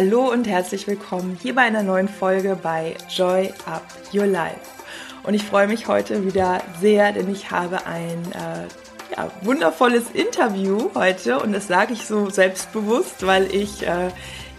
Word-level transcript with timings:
Hallo 0.00 0.30
und 0.30 0.46
herzlich 0.46 0.86
willkommen 0.86 1.36
hier 1.42 1.56
bei 1.56 1.62
einer 1.62 1.82
neuen 1.82 2.08
Folge 2.08 2.56
bei 2.62 2.94
Joy 3.10 3.52
Up 3.66 3.82
Your 4.14 4.26
Life. 4.26 4.60
Und 5.24 5.34
ich 5.34 5.42
freue 5.42 5.66
mich 5.66 5.88
heute 5.88 6.24
wieder 6.24 6.62
sehr, 6.80 7.10
denn 7.10 7.28
ich 7.28 7.50
habe 7.50 7.84
ein 7.84 8.22
äh, 8.30 9.16
ja, 9.16 9.28
wundervolles 9.42 10.12
Interview 10.12 10.90
heute 10.94 11.40
und 11.40 11.52
das 11.52 11.66
sage 11.66 11.94
ich 11.94 12.06
so 12.06 12.30
selbstbewusst, 12.30 13.26
weil 13.26 13.52
ich 13.52 13.84
äh, 13.88 14.10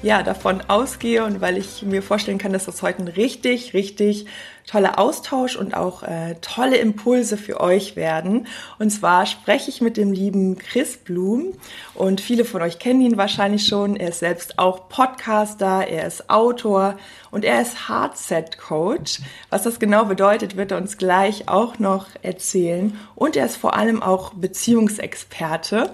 ja, 0.02 0.24
davon 0.24 0.62
ausgehe 0.68 1.24
und 1.24 1.40
weil 1.40 1.58
ich 1.58 1.84
mir 1.84 2.04
vorstellen 2.04 2.38
kann, 2.38 2.52
dass 2.52 2.66
das 2.66 2.82
heute 2.82 3.04
ein 3.04 3.08
richtig, 3.08 3.74
richtig 3.74 4.26
toller 4.68 5.00
Austausch 5.00 5.56
und 5.56 5.76
auch 5.76 6.04
äh, 6.04 6.36
tolle 6.42 6.78
Impulse 6.78 7.38
für 7.38 7.60
euch 7.60 7.96
werden. 7.96 8.48
Und 8.78 8.90
zwar 8.90 9.26
spreche 9.26 9.70
ich 9.70 9.82
mit 9.82 9.98
dem 9.98 10.12
lieben 10.12 10.58
Chris 10.58 10.98
Blum 10.98 11.54
und 11.94 12.22
viele 12.22 12.46
von 12.46 12.62
euch 12.62 12.80
kennen 12.80 13.02
ihn 13.02 13.18
wahrscheinlich 13.18 13.66
schon. 13.66 13.96
Er 13.96 14.10
ist 14.10 14.20
selbst 14.20 14.60
auch 14.60 14.90
Podcaster, 14.90 15.88
er 15.88 16.06
ist 16.06 16.30
Autor 16.30 16.98
und 17.32 17.46
er 17.46 17.62
ist 17.62 17.90
Hardset 17.90 18.58
Coach. 18.58 19.20
Was 19.50 19.64
das 19.64 19.80
genau 19.80 20.06
bedeutet, 20.06 20.56
wird 20.56 20.72
er 20.72 20.78
uns 20.78 20.98
gleich 20.98 21.48
auch 21.48 21.80
noch 21.80 22.08
erzählen. 22.22 22.98
Und 23.16 23.36
er 23.36 23.46
ist 23.46 23.58
vor 23.58 23.76
allem 23.76 24.02
auch 24.02 24.34
Beziehungsexperte. 24.34 25.92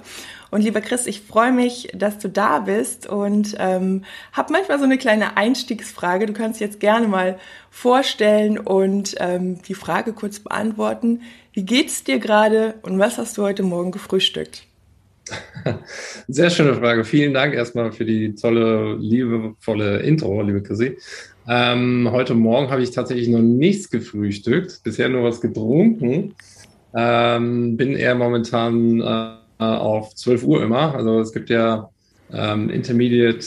Und 0.52 0.62
lieber 0.62 0.80
Chris, 0.80 1.06
ich 1.06 1.22
freue 1.22 1.52
mich, 1.52 1.90
dass 1.94 2.18
du 2.18 2.30
da 2.30 2.60
bist 2.60 3.08
und 3.08 3.56
ähm, 3.60 4.06
habe 4.32 4.54
manchmal 4.54 4.78
so 4.78 4.86
eine 4.86 4.98
kleine 4.98 5.36
Einstiegsfrage. 5.36 6.28
Du 6.28 6.34
kannst 6.34 6.62
jetzt 6.62 6.80
gerne 6.80 7.10
mal 7.10 7.40
vorstellen 7.76 8.58
und 8.58 9.16
ähm, 9.20 9.62
die 9.64 9.74
Frage 9.74 10.14
kurz 10.14 10.40
beantworten. 10.40 11.24
Wie 11.52 11.66
geht's 11.66 12.06
dir 12.06 12.20
gerade 12.20 12.76
und 12.84 13.00
was 13.00 13.18
hast 13.18 13.38
du 13.38 13.42
heute 13.42 13.64
Morgen 13.64 13.92
gefrühstückt? 13.92 14.64
Sehr 16.30 16.50
schöne 16.50 16.76
Frage. 16.76 17.04
Vielen 17.04 17.34
Dank 17.34 17.54
erstmal 17.54 17.92
für 17.92 18.06
die 18.06 18.34
tolle, 18.34 18.96
liebevolle 18.96 19.98
Intro, 19.98 20.42
liebe 20.42 20.64
Chrissy. 20.64 20.98
Ähm, 21.50 22.08
heute 22.10 22.34
Morgen 22.34 22.72
habe 22.72 22.82
ich 22.82 22.92
tatsächlich 22.92 23.28
noch 23.28 23.42
nichts 23.42 23.90
gefrühstückt, 23.90 24.80
bisher 24.86 25.10
nur 25.10 25.24
was 25.24 25.42
getrunken. 25.42 26.34
Ähm, 26.96 27.76
bin 27.76 27.98
eher 27.98 28.16
momentan 28.16 29.02
äh, 29.02 29.64
auf 29.64 30.16
12 30.16 30.44
Uhr 30.46 30.64
immer. 30.64 30.96
Also 30.96 31.20
es 31.20 31.34
gibt 31.34 31.50
ja 31.50 31.90
ähm, 32.32 32.70
Intermediate 32.70 33.46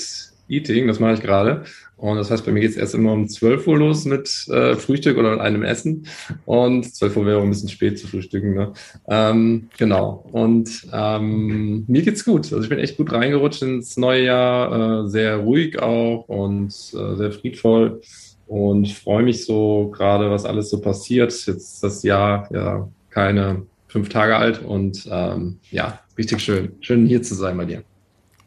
Eating, 0.50 0.86
das 0.86 1.00
mache 1.00 1.14
ich 1.14 1.20
gerade. 1.22 1.64
Und 1.98 2.16
das 2.16 2.30
heißt, 2.30 2.46
bei 2.46 2.52
mir 2.52 2.60
geht 2.60 2.70
es 2.70 2.76
erst 2.76 2.94
immer 2.94 3.12
um 3.12 3.28
12 3.28 3.66
Uhr 3.66 3.76
los 3.76 4.04
mit 4.04 4.46
äh, 4.48 4.76
Frühstück 4.76 5.18
oder 5.18 5.40
einem 5.40 5.64
Essen. 5.64 6.06
Und 6.46 6.94
12 6.94 7.16
Uhr 7.16 7.26
wäre 7.26 7.42
ein 7.42 7.50
bisschen 7.50 7.68
spät 7.68 7.98
zu 7.98 8.06
frühstücken. 8.06 8.54
Ne? 8.54 8.72
Ähm, 9.08 9.68
genau. 9.76 10.24
Und 10.30 10.86
ähm, 10.92 11.84
mir 11.88 12.02
geht's 12.02 12.24
gut. 12.24 12.52
Also 12.52 12.62
ich 12.62 12.68
bin 12.68 12.78
echt 12.78 12.96
gut 12.96 13.12
reingerutscht 13.12 13.62
ins 13.62 13.96
neue 13.96 14.24
Jahr, 14.24 15.06
äh, 15.06 15.08
sehr 15.08 15.38
ruhig 15.38 15.80
auch 15.82 16.28
und 16.28 16.68
äh, 16.68 17.16
sehr 17.16 17.32
friedvoll. 17.32 18.00
Und 18.46 18.88
freue 18.88 19.24
mich 19.24 19.44
so 19.44 19.90
gerade, 19.90 20.30
was 20.30 20.44
alles 20.44 20.70
so 20.70 20.80
passiert. 20.80 21.46
Jetzt 21.46 21.82
das 21.82 22.04
Jahr 22.04 22.48
ja 22.52 22.88
keine 23.10 23.66
fünf 23.88 24.08
Tage 24.08 24.36
alt 24.36 24.62
und 24.62 25.08
ähm, 25.10 25.58
ja, 25.70 26.00
richtig 26.16 26.40
schön. 26.40 26.72
Schön 26.80 27.06
hier 27.06 27.22
zu 27.22 27.34
sein 27.34 27.56
bei 27.56 27.64
dir. 27.64 27.82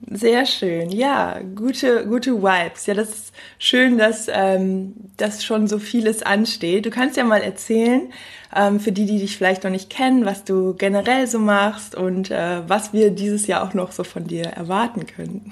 Sehr 0.10 0.46
schön, 0.48 0.90
ja, 0.90 1.40
gute, 1.56 2.08
gute 2.08 2.42
Vibes. 2.42 2.88
Ja, 2.88 2.96
das 2.96 3.10
ist 3.10 3.34
schön, 3.60 4.00
dass, 4.00 4.28
ähm, 4.34 4.94
dass 5.18 5.44
schon 5.44 5.68
so 5.68 5.78
vieles 5.78 6.24
ansteht. 6.24 6.86
Du 6.86 6.90
kannst 6.90 7.18
ja 7.18 7.24
mal 7.24 7.42
erzählen, 7.42 8.12
ähm, 8.56 8.80
für 8.80 8.92
die, 8.92 9.06
die 9.06 9.20
dich 9.20 9.38
vielleicht 9.38 9.64
noch 9.64 9.72
nicht 9.72 9.92
kennen, 9.92 10.26
was 10.26 10.44
du 10.44 10.74
generell 10.74 11.28
so 11.28 11.38
machst 11.38 11.94
und 11.94 12.32
äh, 12.32 12.68
was 12.68 12.94
wir 12.94 13.12
dieses 13.12 13.46
Jahr 13.46 13.64
auch 13.64 13.76
noch 13.76 13.92
so 13.92 14.04
von 14.04 14.26
dir 14.26 14.46
erwarten 14.46 15.06
können. 15.06 15.52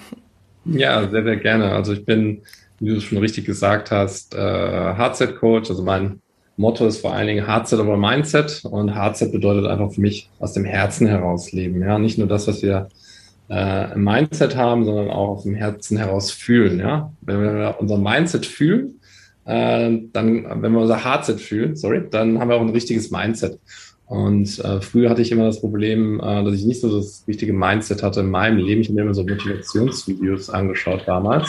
Ja, 0.66 1.08
sehr, 1.08 1.24
sehr 1.24 1.38
gerne. 1.38 1.72
Also 1.72 1.94
ich 1.94 2.06
bin, 2.06 2.42
wie 2.80 2.96
du 2.96 3.02
schon 3.02 3.20
richtig 3.20 3.46
gesagt 3.46 3.92
hast, 3.92 4.34
äh, 4.34 4.38
Hardset-Coach. 4.40 5.70
Also 5.70 5.84
mein 5.84 6.22
Motto 6.58 6.86
ist 6.88 7.02
vor 7.02 7.14
allen 7.14 7.28
Dingen 7.28 7.48
Hardset 7.48 7.80
aber 7.80 7.98
Mindset 7.98 8.64
und 8.66 8.94
Hardset 8.94 9.32
bedeutet 9.32 9.66
einfach 9.68 9.94
für 9.94 10.02
mich 10.02 10.30
aus 10.40 10.54
dem 10.54 10.66
Herzen 10.66 11.08
heraus 11.08 11.52
leben. 11.52 11.82
Ja, 11.82 11.98
nicht 12.00 12.18
nur 12.18 12.28
das, 12.28 12.48
was 12.48 12.62
wir 12.62 12.90
äh, 13.50 13.96
Mindset 13.96 14.56
haben, 14.56 14.86
sondern 14.86 15.10
auch 15.10 15.30
aus 15.30 15.44
dem 15.44 15.56
Herzen 15.56 15.98
heraus 15.98 16.32
fühlen. 16.32 16.80
Ja, 16.80 17.12
wenn 17.22 17.42
wir 17.42 17.76
unser 17.80 17.98
Mindset 17.98 18.46
fühlen, 18.46 19.00
äh, 19.46 19.98
dann, 20.14 20.62
wenn 20.62 20.72
wir 20.74 20.82
unser 20.82 21.04
Hardset 21.04 21.42
fühlen, 21.42 21.76
sorry, 21.76 22.04
dann 22.10 22.40
haben 22.40 22.50
wir 22.50 22.56
auch 22.56 22.62
ein 22.62 22.70
richtiges 22.70 23.12
Mindset. 23.12 23.60
Und 24.06 24.58
äh, 24.66 24.82
früher 24.82 25.10
hatte 25.10 25.22
ich 25.22 25.32
immer 25.32 25.46
das 25.46 25.62
Problem, 25.62 26.20
äh, 26.20 26.44
dass 26.44 26.56
ich 26.56 26.66
nicht 26.66 26.82
so 26.82 26.96
das 26.96 27.24
richtige 27.28 27.54
Mindset 27.54 28.02
hatte 28.02 28.22
in 28.22 28.32
meinem 28.32 28.58
Leben. 28.58 28.82
Ich 28.82 28.88
habe 28.88 28.96
mir 28.96 29.02
immer 29.04 29.14
so 29.14 29.24
Motivationsvideos 29.24 30.50
angeschaut 30.50 31.04
damals. 31.06 31.48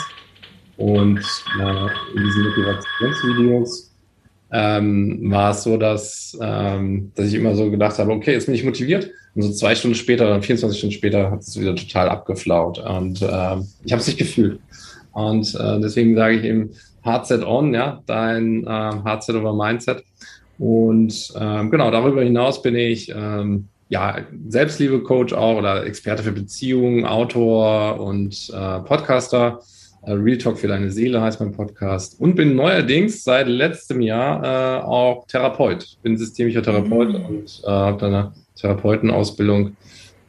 Und 0.77 1.19
äh, 1.59 2.15
in 2.15 2.23
diesen 2.23 2.43
Motivationsvideos 2.43 3.91
ähm, 4.51 5.31
war 5.31 5.51
es 5.51 5.63
so, 5.63 5.77
dass, 5.77 6.37
ähm, 6.41 7.11
dass 7.15 7.27
ich 7.27 7.33
immer 7.33 7.55
so 7.55 7.71
gedacht 7.71 7.97
habe, 7.97 8.11
okay, 8.11 8.33
jetzt 8.33 8.45
bin 8.45 8.55
ich 8.55 8.63
motiviert. 8.63 9.09
Und 9.33 9.43
so 9.43 9.51
zwei 9.51 9.75
Stunden 9.75 9.95
später 9.95 10.25
oder 10.25 10.41
24 10.41 10.77
Stunden 10.77 10.93
später 10.93 11.31
hat 11.31 11.41
es 11.41 11.59
wieder 11.59 11.75
total 11.75 12.09
abgeflaut. 12.09 12.79
Und 12.79 13.21
ähm, 13.21 13.67
ich 13.83 13.91
habe 13.91 14.01
es 14.01 14.07
nicht 14.07 14.17
gefühlt. 14.17 14.59
Und 15.13 15.55
äh, 15.55 15.79
deswegen 15.79 16.15
sage 16.15 16.37
ich 16.37 16.43
eben, 16.43 16.71
Hardset 17.03 17.43
on, 17.43 17.73
ja, 17.73 18.01
dein 18.05 18.63
äh, 18.63 18.67
Hardset 18.67 19.35
over 19.35 19.53
Mindset. 19.53 20.03
Und 20.59 21.33
ähm, 21.39 21.71
genau, 21.71 21.89
darüber 21.89 22.21
hinaus 22.21 22.61
bin 22.61 22.75
ich 22.75 23.09
ähm, 23.09 23.67
ja 23.89 24.19
Selbstliebe-Coach 24.47 25.33
auch 25.33 25.57
oder 25.57 25.85
Experte 25.85 26.23
für 26.23 26.31
Beziehungen, 26.31 27.05
Autor 27.05 27.99
und 27.99 28.51
äh, 28.53 28.79
Podcaster. 28.81 29.59
Äh, 30.03 30.13
Real 30.13 30.37
Talk 30.37 30.59
für 30.59 30.67
deine 30.67 30.91
Seele 30.91 31.21
heißt 31.21 31.39
mein 31.39 31.51
Podcast. 31.51 32.19
Und 32.19 32.35
bin 32.35 32.55
neuerdings 32.55 33.23
seit 33.23 33.47
letztem 33.47 34.01
Jahr 34.01 34.43
äh, 34.43 34.83
auch 34.83 35.25
Therapeut. 35.27 35.97
Bin 36.03 36.17
systemischer 36.17 36.61
Therapeut 36.61 37.09
mhm. 37.09 37.25
und 37.25 37.61
äh, 37.63 37.69
habe 37.69 37.97
da 37.97 38.07
eine 38.07 38.31
Therapeutenausbildung 38.61 39.75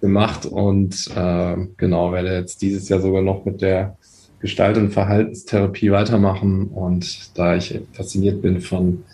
gemacht 0.00 0.46
und 0.46 1.08
äh, 1.14 1.56
genau, 1.76 2.12
werde 2.12 2.34
jetzt 2.34 2.62
dieses 2.62 2.88
Jahr 2.88 3.00
sogar 3.00 3.22
noch 3.22 3.44
mit 3.44 3.62
der 3.62 3.96
Gestalt- 4.40 4.76
und 4.76 4.90
Verhaltenstherapie 4.90 5.92
weitermachen. 5.92 6.66
Und 6.68 7.38
da 7.38 7.54
ich 7.54 7.78
fasziniert 7.92 8.42
bin 8.42 8.60
von 8.60 9.04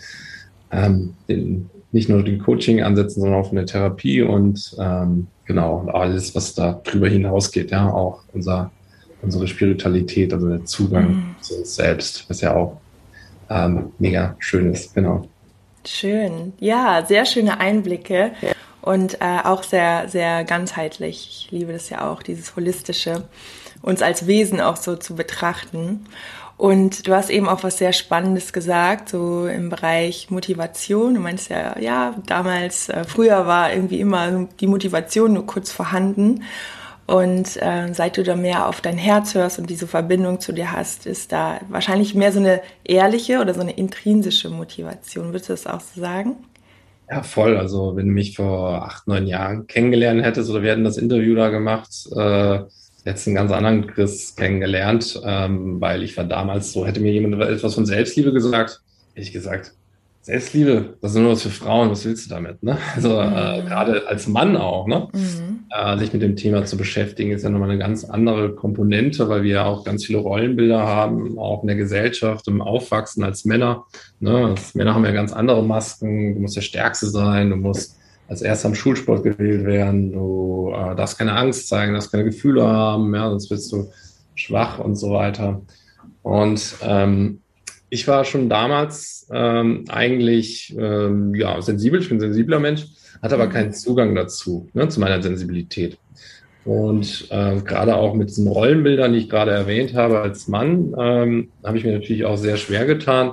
ähm, 0.72 1.14
den, 1.28 1.68
nicht 1.92 2.08
nur 2.08 2.22
den 2.22 2.38
Coaching-Ansätzen, 2.38 3.20
sondern 3.20 3.40
auch 3.40 3.48
von 3.48 3.56
der 3.56 3.66
Therapie 3.66 4.22
und 4.22 4.74
ähm, 4.78 5.26
genau, 5.44 5.86
alles, 5.88 6.34
was 6.34 6.54
da 6.54 6.80
drüber 6.84 7.08
hinausgeht, 7.08 7.70
ja, 7.70 7.90
auch 7.90 8.22
unser 8.32 8.70
unsere 9.22 9.46
Spiritualität, 9.46 10.32
also 10.32 10.48
der 10.48 10.64
Zugang 10.64 11.08
mhm. 11.08 11.36
zu 11.40 11.56
uns 11.56 11.74
selbst, 11.74 12.28
was 12.28 12.40
ja 12.40 12.54
auch 12.54 12.80
ähm, 13.50 13.92
mega 13.98 14.36
schön 14.38 14.72
ist, 14.72 14.94
genau. 14.94 15.26
Schön, 15.86 16.52
ja, 16.58 17.04
sehr 17.06 17.24
schöne 17.24 17.60
Einblicke 17.60 18.32
und 18.82 19.20
äh, 19.20 19.40
auch 19.44 19.62
sehr, 19.62 20.08
sehr 20.08 20.44
ganzheitlich. 20.44 21.46
Ich 21.46 21.50
liebe 21.50 21.72
das 21.72 21.90
ja 21.90 22.08
auch, 22.08 22.22
dieses 22.22 22.56
Holistische, 22.56 23.24
uns 23.82 24.02
als 24.02 24.26
Wesen 24.26 24.60
auch 24.60 24.76
so 24.76 24.96
zu 24.96 25.14
betrachten. 25.14 26.06
Und 26.56 27.06
du 27.06 27.14
hast 27.14 27.30
eben 27.30 27.48
auch 27.48 27.62
was 27.62 27.78
sehr 27.78 27.92
Spannendes 27.92 28.52
gesagt, 28.52 29.10
so 29.10 29.46
im 29.46 29.70
Bereich 29.70 30.28
Motivation. 30.28 31.14
Du 31.14 31.20
meinst 31.20 31.50
ja, 31.50 31.78
ja, 31.78 32.16
damals, 32.26 32.88
äh, 32.88 33.04
früher 33.04 33.46
war 33.46 33.72
irgendwie 33.72 34.00
immer 34.00 34.48
die 34.58 34.66
Motivation 34.66 35.34
nur 35.34 35.46
kurz 35.46 35.70
vorhanden. 35.70 36.42
Und 37.06 37.56
äh, 37.62 37.94
seit 37.94 38.18
du 38.18 38.22
da 38.22 38.36
mehr 38.36 38.66
auf 38.66 38.82
dein 38.82 38.98
Herz 38.98 39.34
hörst 39.34 39.58
und 39.58 39.70
diese 39.70 39.86
Verbindung 39.86 40.40
zu 40.40 40.52
dir 40.52 40.72
hast, 40.72 41.06
ist 41.06 41.32
da 41.32 41.60
wahrscheinlich 41.68 42.14
mehr 42.14 42.32
so 42.32 42.40
eine 42.40 42.60
ehrliche 42.84 43.40
oder 43.40 43.54
so 43.54 43.60
eine 43.60 43.72
intrinsische 43.72 44.50
Motivation. 44.50 45.28
Würdest 45.28 45.48
du 45.48 45.52
das 45.54 45.66
auch 45.66 45.80
so 45.80 46.00
sagen? 46.00 46.36
Ja, 47.10 47.22
voll. 47.22 47.56
Also 47.56 47.96
wenn 47.96 48.06
du 48.06 48.12
mich 48.12 48.36
vor 48.36 48.84
acht, 48.84 49.06
neun 49.06 49.26
Jahren 49.26 49.66
kennengelernt 49.66 50.22
hättest 50.22 50.50
oder 50.50 50.62
wir 50.62 50.72
hätten 50.72 50.84
das 50.84 50.98
Interview 50.98 51.34
da 51.34 51.48
gemacht, 51.48 51.90
äh, 52.14 52.60
hättest 53.04 53.26
einen 53.26 53.36
ganz 53.36 53.50
anderen 53.50 53.86
Chris 53.86 54.36
kennengelernt, 54.36 55.20
ähm, 55.24 55.80
weil 55.80 56.02
ich 56.02 56.16
war 56.16 56.24
damals 56.24 56.72
so, 56.72 56.86
hätte 56.86 57.00
mir 57.00 57.12
jemand 57.12 57.40
etwas 57.42 57.74
von 57.74 57.86
Selbstliebe 57.86 58.32
gesagt, 58.32 58.82
hätte 59.14 59.26
ich 59.26 59.32
gesagt, 59.32 59.72
Selbstliebe, 60.28 60.98
das 61.00 61.12
ist 61.12 61.16
nur 61.16 61.32
was 61.32 61.42
für 61.42 61.48
Frauen, 61.48 61.90
was 61.90 62.04
willst 62.04 62.26
du 62.26 62.34
damit? 62.34 62.62
Ne? 62.62 62.76
Also 62.94 63.18
äh, 63.18 63.26
mhm. 63.26 63.32
äh, 63.32 63.62
gerade 63.66 64.06
als 64.08 64.28
Mann 64.28 64.58
auch, 64.58 64.86
ne? 64.86 65.08
Mhm. 65.14 65.60
Äh, 65.70 65.96
sich 65.96 66.12
mit 66.12 66.20
dem 66.20 66.36
Thema 66.36 66.66
zu 66.66 66.76
beschäftigen, 66.76 67.30
ist 67.30 67.44
ja 67.44 67.48
nochmal 67.48 67.70
eine 67.70 67.78
ganz 67.78 68.04
andere 68.04 68.54
Komponente, 68.54 69.30
weil 69.30 69.42
wir 69.42 69.54
ja 69.54 69.64
auch 69.64 69.84
ganz 69.84 70.04
viele 70.04 70.18
Rollenbilder 70.18 70.86
haben, 70.86 71.38
auch 71.38 71.62
in 71.62 71.68
der 71.68 71.76
Gesellschaft, 71.76 72.46
im 72.46 72.60
Aufwachsen 72.60 73.24
als 73.24 73.46
Männer. 73.46 73.86
Ne? 74.20 74.48
Als 74.48 74.74
Männer 74.74 74.94
haben 74.94 75.06
ja 75.06 75.12
ganz 75.12 75.32
andere 75.32 75.62
Masken, 75.62 76.34
du 76.34 76.40
musst 76.42 76.56
der 76.56 76.60
Stärkste 76.60 77.06
sein, 77.06 77.48
du 77.48 77.56
musst 77.56 77.96
als 78.28 78.42
erster 78.42 78.68
am 78.68 78.74
Schulsport 78.74 79.24
gewählt 79.24 79.64
werden, 79.64 80.12
du 80.12 80.74
äh, 80.74 80.94
darfst 80.94 81.18
keine 81.18 81.32
Angst 81.32 81.68
zeigen, 81.68 81.94
darfst 81.94 82.12
keine 82.12 82.24
Gefühle 82.24 82.66
haben, 82.66 83.14
ja, 83.14 83.30
sonst 83.30 83.50
wirst 83.50 83.72
du 83.72 83.88
schwach 84.34 84.78
und 84.78 84.94
so 84.94 85.12
weiter. 85.12 85.62
Und 86.20 86.74
ähm, 86.82 87.40
ich 87.90 88.06
war 88.06 88.24
schon 88.24 88.48
damals 88.48 89.26
ähm, 89.32 89.84
eigentlich 89.88 90.76
ähm, 90.78 91.34
ja, 91.34 91.60
sensibel, 91.62 92.00
ich 92.00 92.08
bin 92.08 92.18
ein 92.18 92.20
sensibler 92.20 92.60
Mensch, 92.60 92.86
hatte 93.22 93.34
aber 93.34 93.46
mhm. 93.46 93.52
keinen 93.52 93.72
Zugang 93.72 94.14
dazu, 94.14 94.68
ne, 94.74 94.88
zu 94.88 95.00
meiner 95.00 95.22
Sensibilität. 95.22 95.98
Und 96.64 97.28
äh, 97.30 97.60
gerade 97.62 97.96
auch 97.96 98.14
mit 98.14 98.28
diesen 98.28 98.46
Rollenbildern, 98.46 99.14
die 99.14 99.20
ich 99.20 99.30
gerade 99.30 99.52
erwähnt 99.52 99.94
habe 99.94 100.20
als 100.20 100.48
Mann, 100.48 100.94
ähm, 100.98 101.48
habe 101.64 101.78
ich 101.78 101.84
mir 101.84 101.92
natürlich 101.92 102.26
auch 102.26 102.36
sehr 102.36 102.58
schwer 102.58 102.84
getan, 102.84 103.32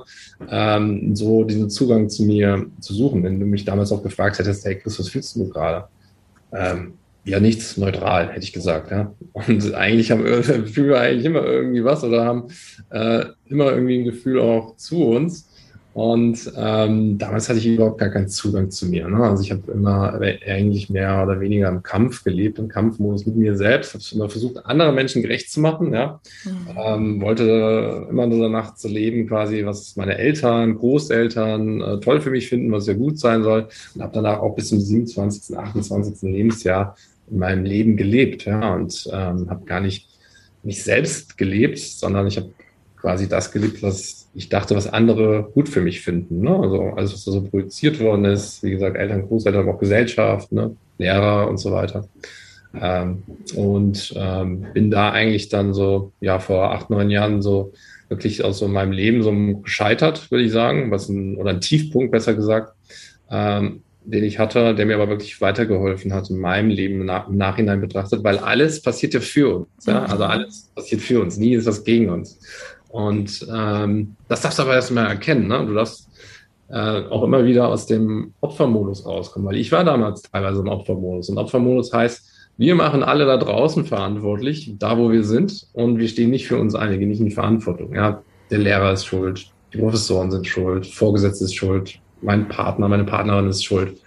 ähm, 0.50 1.16
so 1.18 1.44
diesen 1.44 1.70
Zugang 1.70 2.10
zu 2.10 2.24
mir 2.24 2.66
zu 2.80 2.94
suchen. 2.94 3.24
Wenn 3.24 3.40
du 3.40 3.46
mich 3.46 3.66
damals 3.66 3.92
auch 3.92 4.04
gefragt 4.04 4.40
hättest, 4.40 4.64
hey 4.64 4.76
Chris, 4.76 4.98
was 5.00 5.10
fühlst 5.10 5.36
du 5.36 5.50
gerade? 5.50 5.90
Ähm, 6.54 6.94
ja, 7.26 7.40
nichts 7.40 7.76
neutral, 7.78 8.30
hätte 8.30 8.44
ich 8.44 8.54
gesagt. 8.54 8.92
Ja. 8.92 9.14
Und 9.34 9.74
eigentlich 9.74 10.12
haben 10.12 10.24
wir 10.26 10.44
fühlen 10.44 10.90
wir 10.90 11.00
eigentlich 11.00 11.26
immer 11.26 11.44
irgendwie 11.44 11.84
was 11.84 12.04
oder 12.04 12.24
haben 12.24 12.48
äh, 12.92 13.26
immer 13.48 13.72
irgendwie 13.72 14.00
ein 14.00 14.06
Gefühl 14.06 14.40
auch 14.40 14.78
zu 14.78 15.06
uns. 15.06 15.50
Und 15.96 16.52
ähm, 16.58 17.18
damals 17.18 17.48
hatte 17.48 17.60
ich 17.60 17.68
überhaupt 17.68 18.00
gar 18.00 18.10
keinen 18.10 18.28
Zugang 18.28 18.70
zu 18.70 18.86
mir. 18.86 19.08
Ne? 19.08 19.16
Also 19.16 19.42
ich 19.42 19.52
habe 19.52 19.72
immer 19.72 20.20
eigentlich 20.46 20.90
mehr 20.90 21.24
oder 21.24 21.40
weniger 21.40 21.70
im 21.70 21.84
Kampf 21.84 22.26
gelebt, 22.26 22.60
im 22.60 22.68
Kampfmodus 22.68 23.26
mit 23.26 23.38
mir 23.38 23.56
selbst. 23.56 23.94
Habe 23.94 24.04
immer 24.14 24.30
versucht, 24.30 24.66
andere 24.66 24.92
Menschen 24.92 25.22
gerecht 25.22 25.50
zu 25.50 25.62
machen. 25.62 25.94
Ja? 25.94 26.20
Mhm. 26.44 26.52
Ähm, 26.86 27.22
wollte 27.22 28.08
immer 28.10 28.28
nur 28.28 28.42
danach 28.42 28.76
zu 28.76 28.90
leben, 28.90 29.26
quasi, 29.30 29.66
was 29.66 29.96
meine 29.96 30.18
Eltern, 30.18 30.76
Großeltern 30.76 31.80
äh, 31.80 32.00
toll 32.02 32.20
für 32.20 32.32
mich 32.32 32.50
finden, 32.50 32.74
was 32.74 32.88
ja 32.88 32.94
gut 32.94 33.18
sein 33.18 33.44
soll. 33.44 33.70
Und 33.96 34.02
habe 34.02 34.12
danach 34.14 34.40
auch 34.40 34.54
bis 34.54 34.68
zum 34.68 34.82
27., 34.82 35.58
28. 35.58 36.30
Lebensjahr 36.30 36.98
in 37.30 37.40
meinem 37.40 37.66
Leben 37.66 37.98
gelebt. 37.98 38.46
Ja? 38.46 38.74
Und 38.74 39.08
ähm, 39.12 39.50
habe 39.50 39.66
gar 39.66 39.82
nicht 39.82 40.08
mich 40.64 40.84
selbst 40.84 41.38
gelebt, 41.38 41.78
sondern 41.78 42.28
ich 42.28 42.38
habe 42.38 42.50
quasi 42.98 43.30
das 43.30 43.52
gelebt, 43.52 43.84
was 43.84 44.30
ich 44.34 44.50
dachte, 44.50 44.76
was 44.76 44.92
andere 44.92 45.50
gut 45.54 45.70
für 45.70 45.82
mich 45.82 46.02
finden. 46.02 46.42
Ne? 46.42 46.60
Also 46.60 46.82
alles, 46.96 47.14
was 47.14 47.24
da 47.24 47.32
so 47.32 47.42
projiziert 47.42 48.00
worden 48.00 48.26
ist, 48.26 48.64
wie 48.64 48.72
gesagt, 48.72 48.98
Eltern, 48.98 49.28
Großeltern, 49.28 49.62
aber 49.62 49.76
auch 49.76 49.80
Gesellschaft, 49.80 50.52
ne? 50.52 50.76
Lehrer 50.98 51.48
und 51.48 51.58
so 51.58 51.72
weiter. 51.72 52.08
Ähm, 52.82 53.24
und 53.56 54.14
ähm, 54.18 54.66
bin 54.74 54.92
da 54.92 55.12
eigentlich 55.12 55.50
dann 55.50 55.74
so, 55.74 56.12
ja, 56.20 56.40
vor 56.40 56.72
acht, 56.72 56.90
neun 56.90 57.10
Jahren 57.10 57.42
so 57.42 57.74
wirklich 58.10 58.44
aus 58.44 58.60
so 58.60 58.68
meinem 58.68 58.92
Leben 58.92 59.24
so 59.24 59.34
gescheitert, 59.62 60.30
würde 60.32 60.44
ich 60.44 60.52
sagen, 60.52 60.92
was 60.92 61.10
ein, 61.10 61.38
oder 61.38 61.52
ein 61.52 61.62
Tiefpunkt, 61.62 62.12
besser 62.12 62.34
gesagt, 62.34 62.74
ähm, 63.30 63.82
den 64.06 64.24
ich 64.24 64.40
hatte, 64.40 64.76
der 64.76 64.86
mir 64.86 64.96
aber 64.96 65.10
wirklich 65.10 65.42
weitergeholfen 65.42 66.14
hat 66.14 66.30
in 66.30 66.40
meinem 66.40 66.70
Leben 66.70 67.02
im 67.02 67.38
Nachhinein 67.38 67.82
betrachtet, 67.82 68.24
weil 68.24 68.38
alles 68.38 68.82
passiert 68.82 69.14
ja 69.14 69.20
für 69.20 69.56
uns. 69.56 69.86
Ja? 69.86 70.04
Also 70.06 70.24
alles 70.24 70.72
passiert 70.76 71.02
für 71.02 71.22
uns, 71.22 71.38
nie 71.38 71.56
ist 71.56 71.66
was 71.66 71.84
gegen 71.84 72.10
uns. 72.10 72.40
Und 72.90 73.46
ähm, 73.54 74.16
das 74.28 74.42
darfst 74.42 74.60
du 74.60 74.64
aber 74.64 74.76
erstmal 74.76 75.08
erkennen. 75.08 75.48
Ne? 75.48 75.66
Du 75.66 75.74
darfst 75.74 76.10
äh, 76.70 77.02
auch 77.10 77.24
immer 77.24 77.46
wieder 77.46 77.68
aus 77.68 77.88
dem 77.88 78.34
Opfermodus 78.42 79.06
rauskommen, 79.06 79.48
weil 79.48 79.58
ich 79.58 79.72
war 79.72 79.84
damals 79.84 80.22
teilweise 80.22 80.62
im 80.62 80.68
Opfermodus. 80.68 81.30
Und 81.30 81.38
Opfermodus 81.38 81.92
heißt, 81.92 82.32
wir 82.58 82.76
machen 82.76 83.04
alle 83.04 83.26
da 83.26 83.38
draußen 83.38 83.86
verantwortlich, 83.86 84.76
da 84.80 84.98
wo 84.98 85.12
wir 85.12 85.24
sind, 85.24 85.68
und 85.74 86.00
wir 86.00 86.08
stehen 86.08 86.30
nicht 86.30 86.48
für 86.48 86.58
uns 86.58 86.74
ein, 86.74 86.92
wir 86.92 86.98
gehen 86.98 87.10
nicht 87.10 87.20
in 87.20 87.26
die 87.26 87.36
Verantwortung. 87.36 87.94
Ja, 87.94 88.22
der 88.50 88.60
Lehrer 88.60 88.94
ist 88.94 89.06
schuld, 89.06 89.52
die 89.74 89.80
Professoren 89.80 90.32
sind 90.32 90.48
schuld, 90.48 90.88
Vorgesetzte 90.88 91.46
ist 91.46 91.56
schuld, 91.56 92.00
mein 92.22 92.48
Partner, 92.48 92.88
meine 92.88 93.06
Partnerin 93.06 93.48
ist 93.48 93.64
schuld. 93.64 93.98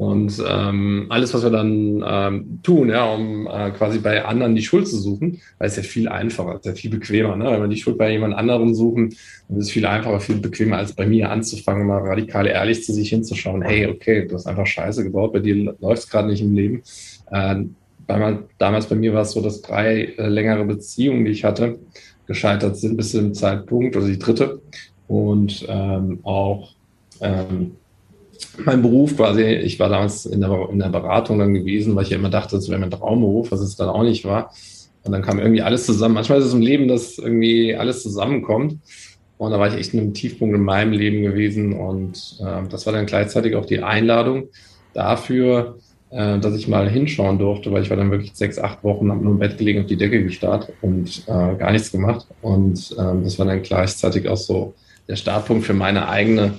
Und 0.00 0.42
ähm, 0.48 1.08
alles, 1.10 1.34
was 1.34 1.42
wir 1.42 1.50
dann 1.50 2.02
ähm, 2.06 2.60
tun, 2.62 2.88
ja, 2.88 3.04
um 3.12 3.46
äh, 3.46 3.70
quasi 3.70 3.98
bei 3.98 4.24
anderen 4.24 4.54
die 4.54 4.62
Schuld 4.62 4.88
zu 4.88 4.96
suchen, 4.96 5.42
weil 5.58 5.68
es 5.68 5.76
ja 5.76 5.82
viel 5.82 6.08
einfacher, 6.08 6.54
ist 6.54 6.64
ja 6.64 6.72
viel 6.72 6.90
bequemer. 6.90 7.36
Ne? 7.36 7.44
Wenn 7.50 7.60
wir 7.60 7.68
die 7.68 7.76
Schuld 7.76 7.98
bei 7.98 8.10
jemand 8.10 8.34
anderem 8.34 8.74
suchen, 8.74 9.14
dann 9.46 9.58
ist 9.58 9.66
es 9.66 9.72
viel 9.72 9.84
einfacher, 9.84 10.18
viel 10.20 10.38
bequemer, 10.38 10.78
als 10.78 10.94
bei 10.94 11.06
mir 11.06 11.30
anzufangen, 11.30 11.86
mal 11.86 11.98
radikal 11.98 12.46
ehrlich 12.46 12.82
zu 12.82 12.94
sich 12.94 13.10
hinzuschauen. 13.10 13.60
Hey, 13.60 13.88
okay, 13.88 14.26
du 14.26 14.36
hast 14.36 14.46
einfach 14.46 14.66
Scheiße 14.66 15.04
gebaut, 15.04 15.34
bei 15.34 15.40
dir 15.40 15.76
läuft 15.78 16.04
es 16.04 16.08
gerade 16.08 16.28
nicht 16.28 16.40
im 16.40 16.54
Leben. 16.54 16.82
Äh, 17.30 17.64
damals 18.56 18.86
bei 18.86 18.96
mir 18.96 19.12
war 19.12 19.20
es 19.20 19.32
so, 19.32 19.42
dass 19.42 19.60
drei 19.60 20.14
äh, 20.16 20.28
längere 20.28 20.64
Beziehungen, 20.64 21.26
die 21.26 21.32
ich 21.32 21.44
hatte, 21.44 21.78
gescheitert 22.26 22.78
sind 22.78 22.96
bis 22.96 23.10
zu 23.10 23.18
dem 23.18 23.34
Zeitpunkt, 23.34 23.96
also 23.96 24.08
die 24.08 24.18
dritte. 24.18 24.62
Und 25.08 25.66
ähm, 25.68 26.20
auch 26.22 26.70
ähm, 27.20 27.72
mein 28.64 28.82
Beruf 28.82 29.16
quasi, 29.16 29.42
ich 29.42 29.78
war 29.78 29.88
damals 29.88 30.26
in 30.26 30.40
der, 30.40 30.68
in 30.70 30.78
der 30.78 30.88
Beratung 30.88 31.38
dann 31.38 31.54
gewesen, 31.54 31.94
weil 31.94 32.04
ich 32.04 32.10
ja 32.10 32.16
immer 32.16 32.30
dachte, 32.30 32.56
das 32.56 32.68
wäre 32.68 32.80
mein 32.80 32.90
Traumberuf, 32.90 33.50
was 33.52 33.60
es 33.60 33.76
dann 33.76 33.88
auch 33.88 34.02
nicht 34.02 34.24
war. 34.24 34.52
Und 35.02 35.12
dann 35.12 35.22
kam 35.22 35.38
irgendwie 35.38 35.62
alles 35.62 35.86
zusammen. 35.86 36.14
Manchmal 36.14 36.38
ist 36.38 36.46
es 36.46 36.54
im 36.54 36.60
Leben, 36.60 36.88
dass 36.88 37.18
irgendwie 37.18 37.74
alles 37.74 38.02
zusammenkommt. 38.02 38.78
Und 39.38 39.50
da 39.50 39.58
war 39.58 39.68
ich 39.68 39.74
echt 39.74 39.94
in 39.94 40.00
einem 40.00 40.14
Tiefpunkt 40.14 40.54
in 40.54 40.62
meinem 40.62 40.92
Leben 40.92 41.22
gewesen. 41.22 41.72
Und 41.72 42.38
äh, 42.40 42.68
das 42.68 42.84
war 42.84 42.92
dann 42.92 43.06
gleichzeitig 43.06 43.56
auch 43.56 43.64
die 43.64 43.82
Einladung 43.82 44.48
dafür, 44.92 45.78
äh, 46.10 46.38
dass 46.38 46.54
ich 46.54 46.68
mal 46.68 46.90
hinschauen 46.90 47.38
durfte, 47.38 47.72
weil 47.72 47.82
ich 47.82 47.88
war 47.88 47.96
dann 47.96 48.10
wirklich 48.10 48.32
sechs, 48.34 48.58
acht 48.58 48.84
Wochen, 48.84 49.10
habe 49.10 49.24
nur 49.24 49.32
im 49.32 49.38
Bett 49.38 49.56
gelegen, 49.56 49.80
auf 49.80 49.86
die 49.86 49.96
Decke 49.96 50.22
gestarrt 50.22 50.70
und 50.82 51.22
äh, 51.26 51.56
gar 51.56 51.72
nichts 51.72 51.90
gemacht. 51.90 52.26
Und 52.42 52.92
äh, 52.92 53.22
das 53.24 53.38
war 53.38 53.46
dann 53.46 53.62
gleichzeitig 53.62 54.28
auch 54.28 54.36
so 54.36 54.74
der 55.08 55.16
Startpunkt 55.16 55.64
für 55.64 55.74
meine 55.74 56.08
eigene 56.08 56.54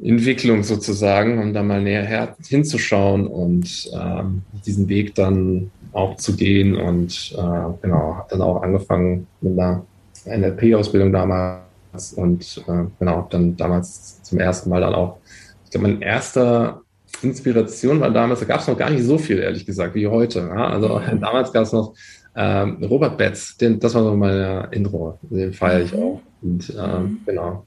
Entwicklung 0.00 0.62
sozusagen, 0.62 1.38
um 1.38 1.52
da 1.52 1.62
mal 1.62 1.82
näher 1.82 2.36
hinzuschauen 2.46 3.26
und 3.26 3.90
ähm, 3.92 4.42
diesen 4.64 4.88
Weg 4.88 5.14
dann 5.14 5.70
auch 5.92 6.16
zu 6.16 6.36
gehen. 6.36 6.76
Und 6.76 7.34
äh, 7.36 7.82
genau, 7.82 8.16
habe 8.16 8.28
dann 8.30 8.42
auch 8.42 8.62
angefangen 8.62 9.26
mit 9.40 9.58
einer 9.58 9.84
NLP-Ausbildung 10.24 11.12
damals 11.12 12.12
und 12.14 12.62
äh, 12.68 12.84
genau, 12.98 13.26
dann 13.30 13.56
damals 13.56 14.22
zum 14.22 14.38
ersten 14.38 14.70
Mal 14.70 14.80
dann 14.80 14.94
auch, 14.94 15.18
ich 15.64 15.70
glaube, 15.70 15.88
mein 15.88 16.02
erster 16.02 16.82
Inspiration 17.22 18.00
war 18.00 18.10
damals, 18.10 18.40
da 18.40 18.46
gab 18.46 18.60
es 18.60 18.68
noch 18.68 18.78
gar 18.78 18.90
nicht 18.90 19.02
so 19.02 19.18
viel, 19.18 19.38
ehrlich 19.38 19.66
gesagt, 19.66 19.94
wie 19.94 20.06
heute. 20.06 20.40
Ja? 20.40 20.68
Also 20.68 21.00
damals 21.20 21.52
gab 21.52 21.64
es 21.64 21.72
noch 21.72 21.94
ähm, 22.36 22.82
Robert 22.84 23.16
Betz, 23.16 23.56
den, 23.56 23.80
das 23.80 23.94
war 23.94 24.04
so 24.04 24.14
meine 24.14 24.68
Intro, 24.70 25.18
den 25.22 25.52
feiere 25.52 25.80
ich 25.80 25.92
mhm. 25.92 25.98
auch. 25.98 26.20
Und 26.40 26.72
ähm, 26.78 27.02
mhm. 27.02 27.20
genau, 27.26 27.66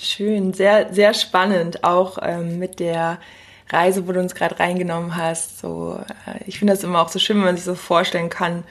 Schön, 0.00 0.54
sehr, 0.54 0.94
sehr 0.94 1.12
spannend, 1.12 1.82
auch 1.82 2.18
ähm, 2.22 2.60
mit 2.60 2.78
der 2.78 3.18
Reise, 3.68 4.06
wo 4.06 4.12
du 4.12 4.20
uns 4.20 4.36
gerade 4.36 4.60
reingenommen 4.60 5.16
hast. 5.16 5.58
So, 5.58 5.98
äh, 6.24 6.38
ich 6.46 6.60
finde 6.60 6.72
das 6.72 6.84
immer 6.84 7.02
auch 7.02 7.08
so 7.08 7.18
schön, 7.18 7.38
wenn 7.38 7.46
man 7.46 7.56
sich 7.56 7.64
so 7.64 7.74
vorstellen 7.74 8.30
kann, 8.30 8.62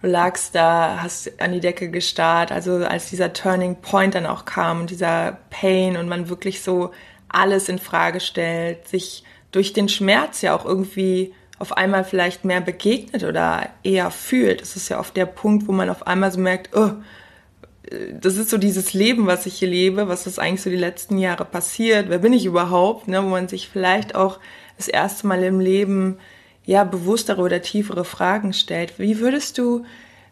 du 0.00 0.06
lagst 0.06 0.54
da, 0.54 1.00
hast 1.02 1.40
an 1.40 1.52
die 1.52 1.58
Decke 1.58 1.90
gestarrt, 1.90 2.52
also 2.52 2.76
als 2.76 3.10
dieser 3.10 3.32
Turning 3.32 3.76
Point 3.82 4.14
dann 4.14 4.26
auch 4.26 4.44
kam 4.44 4.82
und 4.82 4.90
dieser 4.90 5.38
Pain 5.50 5.96
und 5.96 6.08
man 6.08 6.28
wirklich 6.28 6.62
so 6.62 6.92
alles 7.28 7.68
in 7.68 7.80
Frage 7.80 8.20
stellt, 8.20 8.86
sich 8.86 9.24
durch 9.50 9.72
den 9.72 9.88
Schmerz 9.88 10.40
ja 10.40 10.56
auch 10.56 10.64
irgendwie 10.64 11.34
auf 11.58 11.76
einmal 11.76 12.04
vielleicht 12.04 12.44
mehr 12.44 12.60
begegnet 12.60 13.24
oder 13.24 13.68
eher 13.82 14.12
fühlt. 14.12 14.60
Das 14.60 14.76
ist 14.76 14.88
ja 14.88 15.00
oft 15.00 15.16
der 15.16 15.26
Punkt, 15.26 15.66
wo 15.66 15.72
man 15.72 15.90
auf 15.90 16.06
einmal 16.06 16.30
so 16.30 16.38
merkt, 16.38 16.76
oh, 16.76 16.92
das 18.20 18.36
ist 18.36 18.50
so 18.50 18.58
dieses 18.58 18.94
Leben, 18.94 19.26
was 19.26 19.46
ich 19.46 19.54
hier 19.54 19.68
lebe, 19.68 20.08
was 20.08 20.26
ist 20.26 20.38
eigentlich 20.38 20.62
so 20.62 20.70
die 20.70 20.76
letzten 20.76 21.18
Jahre 21.18 21.44
passiert, 21.44 22.08
wer 22.08 22.18
bin 22.18 22.32
ich 22.32 22.46
überhaupt, 22.46 23.08
ne, 23.08 23.22
wo 23.22 23.28
man 23.28 23.48
sich 23.48 23.68
vielleicht 23.68 24.14
auch 24.14 24.38
das 24.76 24.88
erste 24.88 25.26
Mal 25.26 25.42
im 25.42 25.60
Leben 25.60 26.18
ja 26.64 26.84
bewusstere 26.84 27.40
oder 27.40 27.62
tiefere 27.62 28.04
Fragen 28.04 28.52
stellt. 28.52 28.98
Wie 28.98 29.18
würdest 29.18 29.58
du 29.58 29.84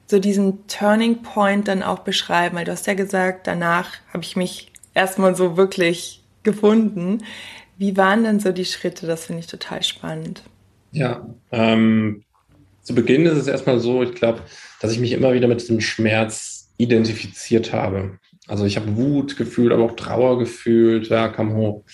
so 0.06 0.18
diesen 0.18 0.66
Turning 0.68 1.22
Point 1.22 1.68
dann 1.68 1.82
auch 1.82 2.00
beschreiben? 2.00 2.56
Weil 2.56 2.64
du 2.64 2.72
hast 2.72 2.86
ja 2.86 2.94
gesagt, 2.94 3.46
danach 3.46 3.90
habe 4.12 4.22
ich 4.22 4.36
mich 4.36 4.72
erstmal 4.94 5.34
so 5.34 5.56
wirklich 5.56 6.22
gefunden. 6.44 7.18
Wie 7.76 7.96
waren 7.96 8.24
denn 8.24 8.40
so 8.40 8.52
die 8.52 8.64
Schritte? 8.64 9.06
Das 9.06 9.26
finde 9.26 9.40
ich 9.40 9.46
total 9.46 9.82
spannend. 9.82 10.42
Ja, 10.92 11.26
ähm, 11.52 12.22
zu 12.82 12.94
Beginn 12.94 13.26
ist 13.26 13.36
es 13.36 13.46
erstmal 13.46 13.80
so, 13.80 14.02
ich 14.02 14.14
glaube, 14.14 14.40
dass 14.80 14.92
ich 14.92 14.98
mich 14.98 15.12
immer 15.12 15.34
wieder 15.34 15.48
mit 15.48 15.68
dem 15.68 15.80
Schmerz 15.80 16.57
identifiziert 16.78 17.72
habe. 17.72 18.18
Also 18.46 18.64
ich 18.64 18.76
habe 18.76 18.96
Wut 18.96 19.36
gefühlt, 19.36 19.72
aber 19.72 19.84
auch 19.84 19.96
Trauer 19.96 20.38
gefühlt, 20.38 21.08
ja, 21.08 21.28
kam 21.28 21.54
hoch. 21.54 21.84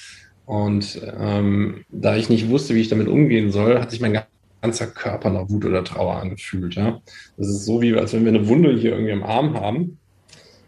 Und 0.46 1.00
ähm, 1.18 1.84
da 1.90 2.16
ich 2.16 2.28
nicht 2.28 2.48
wusste, 2.48 2.74
wie 2.74 2.80
ich 2.80 2.88
damit 2.88 3.08
umgehen 3.08 3.50
soll, 3.50 3.80
hat 3.80 3.90
sich 3.90 4.00
mein 4.00 4.20
ganzer 4.62 4.86
Körper 4.86 5.30
nach 5.30 5.48
Wut 5.48 5.64
oder 5.64 5.82
Trauer 5.82 6.20
angefühlt. 6.20 6.74
Ja. 6.74 7.00
Das 7.36 7.48
ist 7.48 7.64
so 7.64 7.82
wie, 7.82 7.94
als 7.94 8.12
wenn 8.12 8.24
wir 8.24 8.32
eine 8.32 8.46
Wunde 8.46 8.76
hier 8.76 8.92
irgendwie 8.92 9.12
am 9.12 9.24
Arm 9.24 9.58
haben 9.58 9.98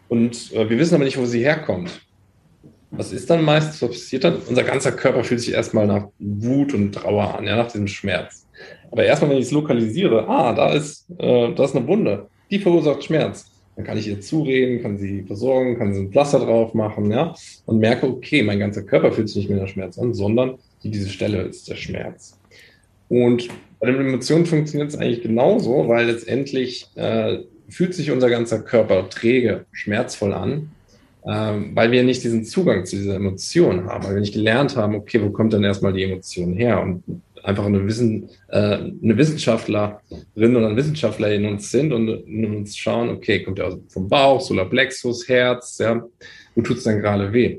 und 0.08 0.52
äh, 0.54 0.68
wir 0.68 0.78
wissen 0.78 0.94
aber 0.94 1.04
nicht, 1.04 1.18
wo 1.18 1.26
sie 1.26 1.44
herkommt. 1.44 2.00
Was 2.90 3.12
ist 3.12 3.28
dann 3.28 3.44
meistens, 3.44 3.82
was 3.82 3.90
passiert 3.90 4.24
dann? 4.24 4.36
Unser 4.48 4.62
ganzer 4.62 4.92
Körper 4.92 5.24
fühlt 5.24 5.40
sich 5.40 5.52
erstmal 5.52 5.86
nach 5.86 6.06
Wut 6.18 6.72
und 6.72 6.92
Trauer 6.92 7.36
an, 7.36 7.44
ja, 7.44 7.56
nach 7.56 7.70
diesem 7.70 7.88
Schmerz. 7.88 8.46
Aber 8.90 9.04
erstmal, 9.04 9.32
wenn 9.32 9.38
ich 9.38 9.46
es 9.46 9.50
lokalisiere, 9.50 10.26
ah, 10.28 10.54
da 10.54 10.72
ist, 10.72 11.10
äh, 11.18 11.52
da 11.52 11.64
ist 11.64 11.76
eine 11.76 11.86
Wunde, 11.86 12.28
die 12.50 12.58
verursacht 12.58 13.04
Schmerz 13.04 13.50
dann 13.76 13.84
kann 13.84 13.98
ich 13.98 14.08
ihr 14.08 14.20
zureden, 14.20 14.82
kann 14.82 14.96
sie 14.98 15.22
versorgen, 15.22 15.78
kann 15.78 15.94
sie 15.94 16.00
ein 16.00 16.10
Pflaster 16.10 16.40
drauf 16.40 16.72
machen, 16.72 17.10
ja, 17.10 17.34
und 17.66 17.78
merke, 17.78 18.08
okay, 18.08 18.42
mein 18.42 18.58
ganzer 18.58 18.82
Körper 18.82 19.12
fühlt 19.12 19.28
sich 19.28 19.36
nicht 19.36 19.50
mehr 19.50 19.60
der 19.60 19.66
Schmerz 19.66 19.98
an, 19.98 20.14
sondern 20.14 20.56
diese 20.82 21.10
Stelle 21.10 21.42
ist 21.42 21.68
der 21.68 21.76
Schmerz. 21.76 22.38
Und 23.08 23.48
bei 23.78 23.90
den 23.90 24.00
Emotionen 24.00 24.46
funktioniert 24.46 24.90
es 24.90 24.96
eigentlich 24.96 25.22
genauso, 25.22 25.88
weil 25.88 26.06
letztendlich 26.06 26.88
äh, 26.94 27.38
fühlt 27.68 27.94
sich 27.94 28.10
unser 28.10 28.30
ganzer 28.30 28.60
Körper 28.60 29.08
träge, 29.10 29.66
schmerzvoll 29.72 30.32
an, 30.32 30.70
äh, 31.24 31.52
weil 31.74 31.90
wir 31.90 32.02
nicht 32.02 32.24
diesen 32.24 32.44
Zugang 32.44 32.86
zu 32.86 32.96
dieser 32.96 33.16
Emotion 33.16 33.84
haben, 33.86 34.04
weil 34.04 34.14
wir 34.14 34.20
nicht 34.20 34.34
gelernt 34.34 34.76
haben, 34.76 34.94
okay, 34.94 35.20
wo 35.22 35.30
kommt 35.30 35.52
denn 35.52 35.64
erstmal 35.64 35.92
die 35.92 36.04
Emotion 36.04 36.54
her? 36.54 36.80
Und 36.80 37.02
einfach 37.46 37.64
eine, 37.64 37.86
Wissen, 37.86 38.28
äh, 38.48 38.58
eine 38.58 39.16
Wissenschaftlerin 39.16 40.00
oder 40.36 40.68
ein 40.68 40.76
Wissenschaftler 40.76 41.32
in 41.32 41.46
uns 41.46 41.70
sind 41.70 41.92
und 41.92 42.08
in 42.08 42.56
uns 42.56 42.76
schauen, 42.76 43.08
okay, 43.08 43.42
kommt 43.42 43.58
der 43.58 43.78
vom 43.88 44.08
Bauch, 44.08 44.40
Solarplexus, 44.40 45.28
Herz, 45.28 45.78
ja, 45.78 46.04
wo 46.54 46.62
tut 46.62 46.78
es 46.78 46.84
denn 46.84 47.00
gerade 47.00 47.32
weh? 47.32 47.58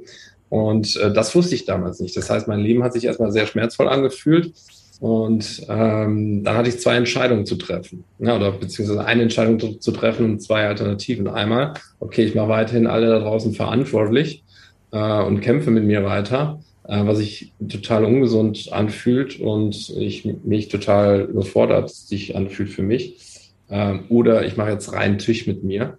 Und 0.49 0.95
äh, 0.97 1.11
das 1.11 1.33
wusste 1.35 1.55
ich 1.55 1.65
damals 1.65 1.99
nicht. 1.99 2.15
Das 2.17 2.29
heißt, 2.29 2.47
mein 2.47 2.59
Leben 2.59 2.83
hat 2.83 2.93
sich 2.93 3.05
erstmal 3.05 3.31
sehr 3.31 3.47
schmerzvoll 3.47 3.87
angefühlt. 3.87 4.53
Und 4.99 5.63
ähm, 5.69 6.43
dann 6.43 6.57
hatte 6.57 6.69
ich 6.69 6.79
zwei 6.79 6.95
Entscheidungen 6.95 7.45
zu 7.45 7.55
treffen. 7.55 8.03
Ja, 8.19 8.35
oder 8.35 8.51
beziehungsweise 8.51 9.05
eine 9.05 9.21
Entscheidung 9.21 9.59
zu, 9.59 9.73
zu 9.75 9.91
treffen 9.91 10.25
und 10.25 10.41
zwei 10.41 10.67
Alternativen. 10.67 11.27
Einmal, 11.27 11.75
okay, 11.99 12.23
ich 12.23 12.33
mache 12.33 12.49
weiterhin 12.49 12.87
alle 12.87 13.07
da 13.07 13.19
draußen 13.19 13.53
verantwortlich 13.53 14.43
äh, 14.91 15.21
und 15.21 15.41
kämpfe 15.41 15.69
mit 15.69 15.83
mir 15.83 16.03
weiter, 16.03 16.59
äh, 16.87 17.05
was 17.05 17.19
sich 17.19 17.53
total 17.67 18.05
ungesund 18.05 18.69
anfühlt 18.71 19.39
und 19.39 19.89
ich 19.97 20.25
mich 20.43 20.67
total 20.69 21.21
überfordert 21.21 21.89
sich 21.89 22.35
anfühlt 22.35 22.69
für 22.69 22.83
mich. 22.83 23.51
Äh, 23.69 23.99
oder 24.09 24.45
ich 24.45 24.57
mache 24.57 24.71
jetzt 24.71 24.93
rein 24.93 25.17
Tisch 25.17 25.47
mit 25.47 25.63
mir 25.63 25.97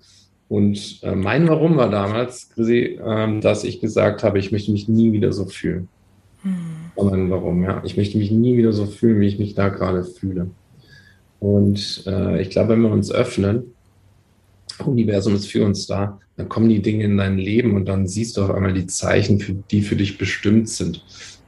und 0.48 1.00
äh, 1.02 1.14
mein 1.14 1.46
Warum 1.46 1.76
war 1.76 1.90
damals, 1.90 2.48
Chrissy, 2.50 2.98
ähm, 3.04 3.40
dass 3.42 3.64
ich 3.64 3.80
gesagt 3.80 4.24
habe, 4.24 4.38
ich 4.38 4.50
möchte 4.50 4.72
mich 4.72 4.88
nie 4.88 5.12
wieder 5.12 5.32
so 5.32 5.44
fühlen. 5.44 5.88
Hm. 6.42 6.52
Mein 6.96 7.30
Warum, 7.30 7.62
ja. 7.62 7.82
Ich 7.84 7.96
möchte 7.96 8.16
mich 8.16 8.30
nie 8.30 8.56
wieder 8.56 8.72
so 8.72 8.86
fühlen, 8.86 9.20
wie 9.20 9.26
ich 9.26 9.38
mich 9.38 9.54
da 9.54 9.68
gerade 9.68 10.04
fühle. 10.04 10.50
Und 11.38 12.02
äh, 12.06 12.40
ich 12.40 12.50
glaube, 12.50 12.70
wenn 12.70 12.82
wir 12.82 12.90
uns 12.90 13.12
öffnen, 13.12 13.74
Universum 14.86 15.34
ist 15.34 15.46
für 15.46 15.64
uns 15.64 15.86
da, 15.86 16.20
dann 16.36 16.48
kommen 16.48 16.68
die 16.68 16.82
Dinge 16.82 17.04
in 17.04 17.16
dein 17.16 17.38
Leben 17.38 17.74
und 17.74 17.86
dann 17.86 18.06
siehst 18.06 18.36
du 18.36 18.42
auf 18.42 18.50
einmal 18.50 18.72
die 18.72 18.86
Zeichen, 18.86 19.40
für, 19.40 19.54
die 19.54 19.82
für 19.82 19.96
dich 19.96 20.18
bestimmt 20.18 20.68
sind. 20.68 21.04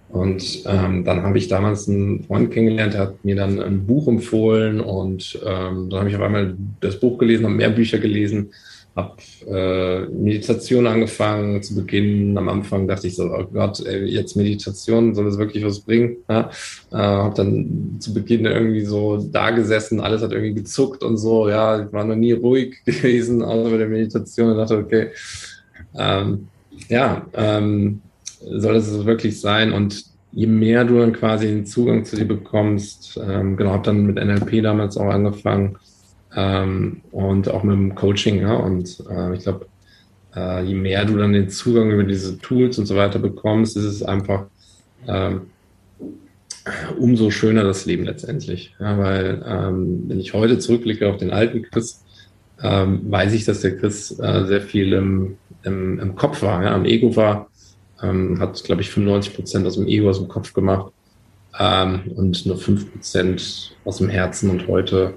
Und 0.08 0.64
ähm, 0.66 1.04
dann 1.04 1.22
habe 1.22 1.38
ich 1.38 1.46
damals 1.46 1.88
einen 1.88 2.24
Freund 2.24 2.50
kennengelernt, 2.50 2.94
der 2.94 3.00
hat 3.02 3.24
mir 3.24 3.36
dann 3.36 3.60
ein 3.62 3.86
Buch 3.86 4.08
empfohlen 4.08 4.80
und 4.80 5.38
ähm, 5.46 5.88
dann 5.88 6.00
habe 6.00 6.08
ich 6.08 6.16
auf 6.16 6.22
einmal 6.22 6.56
das 6.80 6.98
Buch 6.98 7.18
gelesen, 7.18 7.44
habe 7.44 7.54
mehr 7.54 7.70
Bücher 7.70 7.98
gelesen 7.98 8.50
habe 9.00 9.16
äh, 9.48 10.06
Meditation 10.08 10.86
angefangen 10.86 11.62
zu 11.62 11.74
Beginn. 11.74 12.36
Am 12.38 12.48
Anfang 12.48 12.86
dachte 12.86 13.06
ich 13.06 13.16
so, 13.16 13.24
oh 13.24 13.44
Gott, 13.52 13.84
ey, 13.84 14.04
jetzt 14.04 14.36
Meditation, 14.36 15.14
soll 15.14 15.24
das 15.24 15.38
wirklich 15.38 15.64
was 15.64 15.80
bringen? 15.80 16.16
Ja? 16.28 16.50
Äh, 16.92 16.96
habe 16.96 17.34
dann 17.34 17.96
zu 17.98 18.14
Beginn 18.14 18.46
irgendwie 18.46 18.84
so 18.84 19.16
da 19.16 19.50
gesessen, 19.50 20.00
alles 20.00 20.22
hat 20.22 20.32
irgendwie 20.32 20.54
gezuckt 20.54 21.02
und 21.02 21.16
so. 21.16 21.48
Ja, 21.48 21.84
ich 21.84 21.92
war 21.92 22.04
noch 22.04 22.16
nie 22.16 22.32
ruhig 22.32 22.76
gewesen, 22.84 23.42
außer 23.42 23.70
bei 23.70 23.78
der 23.78 23.88
Meditation 23.88 24.50
und 24.50 24.58
dachte, 24.58 24.78
okay, 24.78 25.08
ähm, 25.98 26.48
ja, 26.88 27.26
ähm, 27.34 28.00
soll 28.40 28.76
es 28.76 29.04
wirklich 29.04 29.40
sein? 29.40 29.72
Und 29.72 30.04
je 30.32 30.46
mehr 30.46 30.84
du 30.84 30.98
dann 30.98 31.12
quasi 31.12 31.46
den 31.46 31.66
Zugang 31.66 32.04
zu 32.04 32.16
dir 32.16 32.26
bekommst, 32.26 33.20
ähm, 33.22 33.56
genau, 33.56 33.72
habe 33.72 33.84
dann 33.84 34.06
mit 34.06 34.16
NLP 34.16 34.62
damals 34.62 34.96
auch 34.96 35.10
angefangen, 35.10 35.76
ähm, 36.36 37.00
und 37.10 37.48
auch 37.48 37.62
mit 37.62 37.74
dem 37.74 37.94
Coaching. 37.94 38.40
Ja? 38.40 38.54
Und 38.54 39.02
äh, 39.10 39.34
ich 39.34 39.42
glaube, 39.42 39.66
äh, 40.34 40.64
je 40.64 40.74
mehr 40.74 41.04
du 41.04 41.16
dann 41.16 41.32
den 41.32 41.50
Zugang 41.50 41.90
über 41.90 42.04
diese 42.04 42.38
Tools 42.38 42.78
und 42.78 42.86
so 42.86 42.96
weiter 42.96 43.18
bekommst, 43.18 43.76
ist 43.76 43.84
es 43.84 44.02
einfach 44.02 44.44
ähm, 45.06 45.42
umso 46.98 47.30
schöner 47.30 47.64
das 47.64 47.86
Leben 47.86 48.04
letztendlich. 48.04 48.74
Ja? 48.78 48.98
Weil 48.98 49.42
ähm, 49.46 50.04
wenn 50.06 50.20
ich 50.20 50.34
heute 50.34 50.58
zurückblicke 50.58 51.08
auf 51.08 51.16
den 51.16 51.30
alten 51.30 51.62
Chris, 51.62 52.04
ähm, 52.62 53.10
weiß 53.10 53.32
ich, 53.32 53.44
dass 53.44 53.60
der 53.60 53.76
Chris 53.76 54.18
äh, 54.18 54.44
sehr 54.46 54.60
viel 54.60 54.92
im, 54.92 55.36
im, 55.62 55.98
im 55.98 56.14
Kopf 56.14 56.42
war, 56.42 56.62
ja? 56.62 56.74
am 56.74 56.84
Ego 56.84 57.16
war, 57.16 57.48
ähm, 58.02 58.38
hat, 58.38 58.62
glaube 58.64 58.82
ich, 58.82 58.90
95 58.90 59.34
Prozent 59.34 59.66
aus 59.66 59.74
dem 59.74 59.86
Ego, 59.86 60.08
aus 60.08 60.18
dem 60.18 60.28
Kopf 60.28 60.52
gemacht 60.52 60.92
ähm, 61.58 62.12
und 62.14 62.46
nur 62.46 62.56
5 62.56 62.92
Prozent 62.92 63.76
aus 63.84 63.98
dem 63.98 64.08
Herzen 64.08 64.50
und 64.50 64.68
heute 64.68 65.14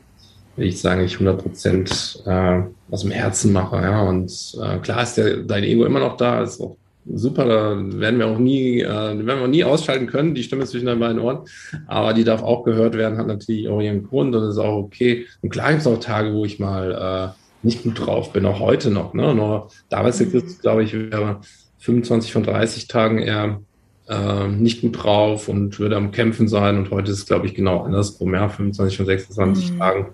will 0.55 0.67
ich 0.67 0.79
sagen, 0.79 1.03
ich 1.03 1.13
100 1.13 1.41
Prozent 1.41 2.23
äh, 2.25 2.61
aus 2.91 3.01
dem 3.01 3.11
Herzen 3.11 3.51
mache. 3.53 3.77
Ja, 3.77 4.03
und 4.03 4.31
äh, 4.61 4.77
klar 4.77 5.03
ist 5.03 5.15
der, 5.15 5.37
dein 5.37 5.63
Ego 5.63 5.85
immer 5.85 5.99
noch 5.99 6.17
da, 6.17 6.43
ist 6.43 6.61
auch 6.61 6.77
super, 7.11 7.45
da 7.45 7.99
werden 7.99 8.19
wir 8.19 8.27
auch 8.27 8.37
nie, 8.37 8.81
äh, 8.81 8.87
werden 8.87 9.25
wir 9.25 9.41
auch 9.41 9.47
nie 9.47 9.63
ausschalten 9.63 10.07
können, 10.07 10.35
die 10.35 10.43
Stimme 10.43 10.65
zwischen 10.65 10.85
deinen 10.85 10.99
beiden 10.99 11.19
Ohren, 11.19 11.39
aber 11.87 12.13
die 12.13 12.23
darf 12.23 12.43
auch 12.43 12.63
gehört 12.63 12.95
werden, 12.95 13.17
hat 13.17 13.27
natürlich 13.27 13.67
auch 13.67 13.81
ihren 13.81 14.07
Grund 14.07 14.35
und 14.35 14.49
ist 14.49 14.57
auch 14.57 14.77
okay. 14.77 15.25
Und 15.41 15.49
klar 15.49 15.69
gibt 15.69 15.81
es 15.81 15.87
auch 15.87 15.99
Tage, 15.99 16.33
wo 16.33 16.45
ich 16.45 16.59
mal 16.59 17.33
äh, 17.33 17.65
nicht 17.65 17.83
gut 17.83 18.05
drauf 18.05 18.31
bin, 18.31 18.45
auch 18.45 18.59
heute 18.59 18.89
noch. 18.89 19.13
Ne? 19.13 19.33
Nur 19.33 19.69
damals, 19.89 20.23
glaube 20.61 20.83
ich, 20.83 20.93
wäre 20.93 21.41
25 21.79 22.31
von 22.31 22.43
30 22.43 22.87
Tagen 22.87 23.19
eher 23.19 23.59
äh, 24.07 24.47
nicht 24.47 24.81
gut 24.81 25.03
drauf 25.03 25.47
und 25.47 25.79
würde 25.79 25.95
am 25.95 26.11
Kämpfen 26.11 26.47
sein. 26.47 26.77
Und 26.77 26.91
heute 26.91 27.11
ist 27.11 27.19
es, 27.19 27.25
glaube 27.25 27.45
ich, 27.45 27.55
genau 27.55 27.83
andersrum. 27.83 28.33
Ja, 28.33 28.49
25 28.49 28.97
von 28.97 29.05
26 29.05 29.71
mhm. 29.71 29.79
Tagen 29.79 30.07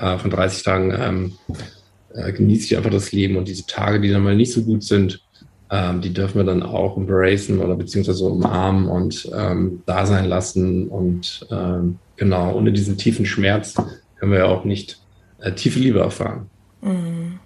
äh, 0.00 0.18
von 0.18 0.30
30 0.30 0.62
Tagen 0.62 0.94
ähm, 0.98 1.32
äh, 2.14 2.32
genieße 2.32 2.64
ich 2.64 2.76
einfach 2.76 2.90
das 2.90 3.12
Leben 3.12 3.36
und 3.36 3.48
diese 3.48 3.66
Tage, 3.66 4.00
die 4.00 4.10
dann 4.10 4.22
mal 4.22 4.36
nicht 4.36 4.52
so 4.52 4.62
gut 4.62 4.82
sind, 4.82 5.22
ähm, 5.70 6.00
die 6.00 6.12
dürfen 6.12 6.38
wir 6.38 6.44
dann 6.44 6.62
auch 6.62 6.96
embracen 6.96 7.58
oder 7.60 7.76
beziehungsweise 7.76 8.24
umarmen 8.24 8.88
und 8.88 9.30
ähm, 9.34 9.82
da 9.86 10.06
sein 10.06 10.24
lassen. 10.24 10.88
Und 10.88 11.46
ähm, 11.50 11.98
genau, 12.16 12.54
ohne 12.54 12.72
diesen 12.72 12.96
tiefen 12.96 13.26
Schmerz 13.26 13.74
können 14.18 14.32
wir 14.32 14.38
ja 14.38 14.46
auch 14.46 14.64
nicht 14.64 14.98
äh, 15.40 15.52
tiefe 15.52 15.78
Liebe 15.78 16.00
erfahren. 16.00 16.48
Mhm. 16.80 17.38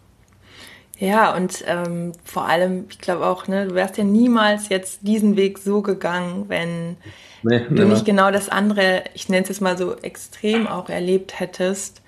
Ja, 0.98 1.34
und 1.34 1.64
ähm, 1.66 2.12
vor 2.22 2.46
allem, 2.46 2.84
ich 2.88 3.00
glaube 3.00 3.26
auch, 3.26 3.48
ne, 3.48 3.66
du 3.66 3.74
wärst 3.74 3.98
ja 3.98 4.04
niemals 4.04 4.68
jetzt 4.68 5.00
diesen 5.02 5.36
Weg 5.36 5.58
so 5.58 5.82
gegangen, 5.82 6.44
wenn 6.46 6.96
nee, 7.42 7.60
du 7.68 7.88
nicht 7.88 8.04
genau 8.04 8.30
das 8.30 8.48
andere, 8.48 9.02
ich 9.14 9.28
nenne 9.28 9.42
es 9.42 9.48
jetzt 9.48 9.60
mal 9.60 9.76
so 9.76 9.96
extrem 9.96 10.68
auch 10.68 10.88
erlebt 10.88 11.40
hättest. 11.40 12.01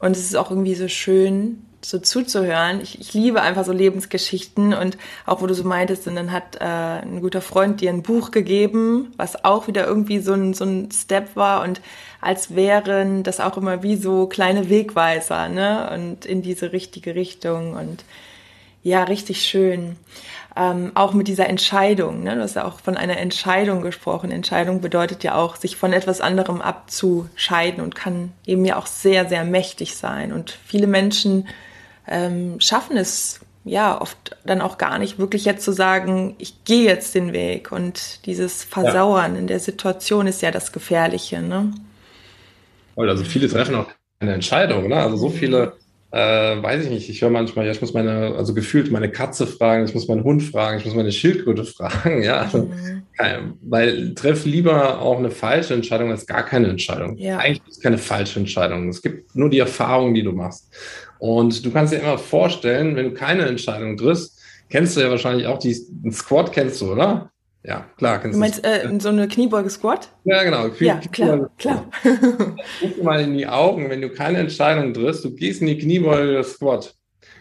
Und 0.00 0.12
es 0.12 0.24
ist 0.24 0.36
auch 0.36 0.50
irgendwie 0.50 0.74
so 0.74 0.88
schön, 0.88 1.64
so 1.82 1.98
zuzuhören. 1.98 2.80
Ich, 2.82 3.00
ich 3.00 3.14
liebe 3.14 3.40
einfach 3.40 3.64
so 3.64 3.72
Lebensgeschichten 3.72 4.74
und 4.74 4.98
auch 5.26 5.40
wo 5.40 5.46
du 5.46 5.54
so 5.54 5.64
meintest, 5.64 6.06
und 6.06 6.16
dann 6.16 6.32
hat 6.32 6.56
äh, 6.56 6.64
ein 6.64 7.20
guter 7.20 7.40
Freund 7.40 7.80
dir 7.80 7.90
ein 7.90 8.02
Buch 8.02 8.30
gegeben, 8.30 9.12
was 9.16 9.44
auch 9.44 9.66
wieder 9.66 9.86
irgendwie 9.86 10.20
so 10.20 10.32
ein, 10.32 10.54
so 10.54 10.64
ein 10.64 10.90
Step 10.92 11.36
war 11.36 11.62
und 11.62 11.80
als 12.20 12.54
wären 12.54 13.22
das 13.22 13.40
auch 13.40 13.56
immer 13.56 13.82
wie 13.82 13.96
so 13.96 14.26
kleine 14.26 14.68
Wegweiser, 14.68 15.48
ne? 15.48 15.90
Und 15.94 16.26
in 16.26 16.42
diese 16.42 16.72
richtige 16.72 17.14
Richtung 17.14 17.72
und 17.74 18.04
ja, 18.82 19.04
richtig 19.04 19.42
schön 19.42 19.96
ähm, 20.56 20.92
auch 20.94 21.12
mit 21.12 21.28
dieser 21.28 21.48
Entscheidung. 21.48 22.22
Ne? 22.22 22.34
Du 22.34 22.42
hast 22.42 22.56
ja 22.56 22.64
auch 22.64 22.80
von 22.80 22.96
einer 22.96 23.18
Entscheidung 23.18 23.82
gesprochen. 23.82 24.30
Entscheidung 24.30 24.80
bedeutet 24.80 25.22
ja 25.24 25.36
auch, 25.36 25.56
sich 25.56 25.76
von 25.76 25.92
etwas 25.92 26.20
anderem 26.20 26.60
abzuscheiden 26.60 27.82
und 27.82 27.94
kann 27.94 28.32
eben 28.46 28.64
ja 28.64 28.76
auch 28.76 28.86
sehr, 28.86 29.28
sehr 29.28 29.44
mächtig 29.44 29.96
sein. 29.96 30.32
Und 30.32 30.58
viele 30.66 30.86
Menschen 30.86 31.48
ähm, 32.08 32.60
schaffen 32.60 32.96
es 32.96 33.40
ja 33.64 34.00
oft 34.00 34.36
dann 34.44 34.60
auch 34.60 34.78
gar 34.78 34.98
nicht 34.98 35.18
wirklich 35.18 35.44
jetzt 35.44 35.64
zu 35.64 35.72
sagen, 35.72 36.34
ich 36.38 36.64
gehe 36.64 36.84
jetzt 36.84 37.14
den 37.14 37.32
Weg. 37.32 37.70
Und 37.70 38.26
dieses 38.26 38.64
Versauern 38.64 39.34
ja. 39.34 39.40
in 39.40 39.46
der 39.46 39.60
Situation 39.60 40.26
ist 40.26 40.42
ja 40.42 40.50
das 40.50 40.72
Gefährliche. 40.72 41.42
Ne? 41.42 41.72
Also 42.96 43.24
viele 43.24 43.48
treffen 43.48 43.76
auch 43.76 43.86
eine 44.18 44.34
Entscheidung. 44.34 44.88
Ne? 44.88 44.96
Also 44.96 45.16
so 45.16 45.28
viele 45.30 45.74
äh, 46.12 46.62
weiß 46.62 46.84
ich 46.84 46.90
nicht, 46.90 47.08
ich 47.08 47.22
höre 47.22 47.30
manchmal, 47.30 47.66
ja, 47.66 47.72
ich 47.72 47.80
muss 47.80 47.94
meine, 47.94 48.34
also 48.34 48.52
gefühlt 48.52 48.90
meine 48.90 49.10
Katze 49.10 49.46
fragen, 49.46 49.84
ich 49.84 49.94
muss 49.94 50.08
meinen 50.08 50.24
Hund 50.24 50.42
fragen, 50.42 50.78
ich 50.78 50.84
muss 50.84 50.94
meine 50.94 51.12
Schildkröte 51.12 51.64
fragen, 51.66 52.22
ja. 52.22 52.38
Also, 52.38 52.58
mhm. 52.58 53.54
weil 53.62 54.14
treff 54.14 54.44
lieber 54.44 55.00
auch 55.00 55.18
eine 55.18 55.30
falsche 55.30 55.74
Entscheidung 55.74 56.10
als 56.10 56.26
gar 56.26 56.44
keine 56.44 56.68
Entscheidung. 56.68 57.16
Ja. 57.16 57.38
Eigentlich 57.38 57.62
ist 57.68 57.76
es 57.76 57.82
keine 57.82 57.98
falsche 57.98 58.40
Entscheidung. 58.40 58.88
Es 58.88 59.02
gibt 59.02 59.36
nur 59.36 59.50
die 59.50 59.60
Erfahrung, 59.60 60.14
die 60.14 60.22
du 60.22 60.32
machst. 60.32 60.68
Und 61.18 61.64
du 61.64 61.70
kannst 61.70 61.92
dir 61.92 61.98
immer 61.98 62.18
vorstellen, 62.18 62.96
wenn 62.96 63.10
du 63.10 63.14
keine 63.14 63.46
Entscheidung 63.46 63.96
triffst, 63.96 64.40
kennst 64.68 64.96
du 64.96 65.00
ja 65.00 65.10
wahrscheinlich 65.10 65.46
auch 65.46 65.58
die, 65.58 65.76
einen 66.02 66.12
Squad 66.12 66.52
kennst 66.52 66.80
du, 66.80 66.92
oder? 66.92 67.30
Ja, 67.62 67.86
klar. 67.98 68.20
Du 68.20 68.36
meinst 68.38 68.64
äh, 68.64 68.88
so 68.98 69.10
eine 69.10 69.28
Kniebeuge-Squat? 69.28 70.08
Ja, 70.24 70.42
genau. 70.44 70.68
ja, 70.80 70.96
klar, 71.12 71.50
klar. 71.58 71.90
Guck 72.80 73.02
mal 73.02 73.20
in 73.20 73.36
die 73.36 73.46
Augen, 73.46 73.90
wenn 73.90 74.00
du 74.00 74.08
keine 74.08 74.38
Entscheidung 74.38 74.94
triffst, 74.94 75.24
du 75.24 75.34
gehst 75.34 75.60
in 75.60 75.66
die 75.66 75.78
Kniebeuge-Squat 75.78 76.94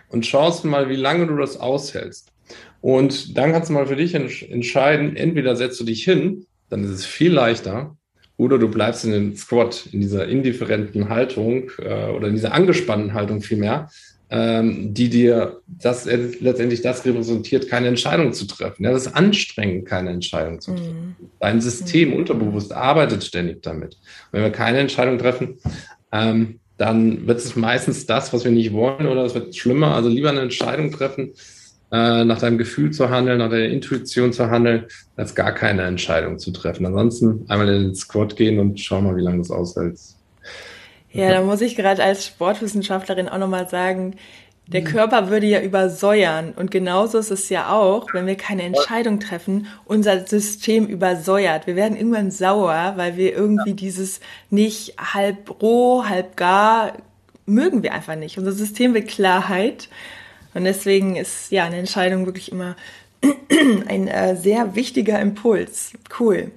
und 0.10 0.26
schaust 0.26 0.66
mal, 0.66 0.90
wie 0.90 0.98
lange 0.98 1.28
du 1.28 1.38
das 1.38 1.58
aushältst. 1.58 2.34
Und 2.82 3.38
dann 3.38 3.54
kannst 3.54 3.70
du 3.70 3.74
mal 3.74 3.88
für 3.88 3.96
dich 3.96 4.14
entscheiden, 4.14 5.16
entweder 5.16 5.56
setzt 5.56 5.80
du 5.80 5.86
dich 5.86 6.04
hin, 6.04 6.46
dann 6.70 6.84
ist 6.84 6.92
es 6.92 7.06
viel 7.06 7.32
leichter, 7.32 7.96
oder 8.36 8.58
du 8.58 8.70
bleibst 8.70 9.04
in 9.04 9.12
den 9.12 9.36
Squat, 9.36 9.88
in 9.92 10.00
dieser 10.00 10.28
indifferenten 10.28 11.10
Haltung 11.10 11.72
äh, 11.80 12.10
oder 12.10 12.28
in 12.28 12.36
dieser 12.36 12.54
angespannten 12.54 13.14
Haltung 13.14 13.42
vielmehr, 13.42 13.90
die 14.32 15.10
dir 15.10 15.62
das 15.66 16.06
letztendlich 16.06 16.84
das 16.84 17.04
repräsentiert, 17.04 17.68
keine 17.68 17.88
Entscheidung 17.88 18.32
zu 18.32 18.46
treffen. 18.46 18.84
Ja, 18.84 18.92
das 18.92 19.08
ist 19.08 19.16
anstrengend, 19.16 19.88
keine 19.88 20.12
Entscheidung 20.12 20.62
zu 20.62 20.76
treffen. 20.76 21.16
Mhm. 21.20 21.30
Dein 21.40 21.62
System 21.62 22.10
mhm. 22.10 22.18
unterbewusst 22.18 22.72
arbeitet 22.72 23.24
ständig 23.24 23.64
damit. 23.64 23.96
Und 23.96 24.34
wenn 24.34 24.44
wir 24.44 24.52
keine 24.52 24.78
Entscheidung 24.78 25.18
treffen, 25.18 25.58
ähm, 26.12 26.60
dann 26.78 27.28
wird 27.28 27.40
es 27.40 27.56
meistens 27.56 28.06
das, 28.06 28.32
was 28.32 28.46
wir 28.46 28.52
nicht 28.52 28.72
wollen, 28.72 29.08
oder 29.08 29.26
es 29.26 29.34
wird 29.34 29.56
schlimmer. 29.56 29.96
Also 29.96 30.10
lieber 30.10 30.30
eine 30.30 30.42
Entscheidung 30.42 30.92
treffen, 30.92 31.34
äh, 31.92 32.24
nach 32.24 32.40
deinem 32.40 32.58
Gefühl 32.58 32.92
zu 32.92 33.10
handeln, 33.10 33.40
nach 33.40 33.50
deiner 33.50 33.66
Intuition 33.66 34.32
zu 34.32 34.50
handeln, 34.50 34.86
als 35.16 35.36
gar 35.36 35.54
keine 35.54 35.84
Entscheidung 35.84 36.40
zu 36.40 36.52
treffen. 36.52 36.86
Ansonsten 36.86 37.46
einmal 37.50 37.68
in 37.68 37.84
den 37.84 37.96
Squat 37.96 38.36
gehen 38.36 38.60
und 38.60 38.80
schau 38.80 39.02
mal, 39.02 39.18
wie 39.18 39.22
lange 39.22 39.40
das 39.40 39.52
aushält. 39.52 40.00
Ja, 41.12 41.32
da 41.32 41.42
muss 41.42 41.62
ich 41.62 41.76
gerade 41.76 42.04
als 42.04 42.26
Sportwissenschaftlerin 42.26 43.30
auch 43.30 43.38
nochmal 43.38 43.68
sagen, 43.68 44.16
der 44.68 44.84
Körper 44.84 45.30
würde 45.30 45.48
ja 45.48 45.62
übersäuern. 45.62 46.54
Und 46.56 46.70
genauso 46.70 47.18
ist 47.18 47.32
es 47.32 47.50
ja 47.50 47.72
auch, 47.72 48.06
wenn 48.14 48.28
wir 48.28 48.36
keine 48.36 48.62
Entscheidung 48.62 49.20
treffen, 49.20 49.66
unser 49.86 50.28
System 50.28 50.86
übersäuert. 50.86 51.66
Wir 51.66 51.76
werden 51.76 51.98
irgendwann 51.98 52.30
sauer, 52.30 52.94
weil 52.96 53.18
wir 53.18 53.34
irgendwie 53.34 53.74
dieses 53.74 54.20
nicht 54.52 54.94
halb 55.00 55.60
roh, 55.62 56.06
halb 56.06 56.36
gar 56.38 56.94
mögen 57.48 57.82
wir 57.82 57.94
einfach 57.94 58.16
nicht. 58.16 58.38
Unser 58.38 58.52
System 58.52 58.94
will 58.94 59.04
Klarheit. 59.04 59.90
Und 60.54 60.66
deswegen 60.66 61.16
ist 61.16 61.52
ja 61.52 61.66
eine 61.66 61.78
Entscheidung 61.78 62.28
wirklich 62.28 62.52
immer 62.52 62.76
ein 63.88 64.08
äh, 64.08 64.36
sehr 64.36 64.76
wichtiger 64.76 65.20
Impuls. 65.20 65.94
Cool. 66.20 66.52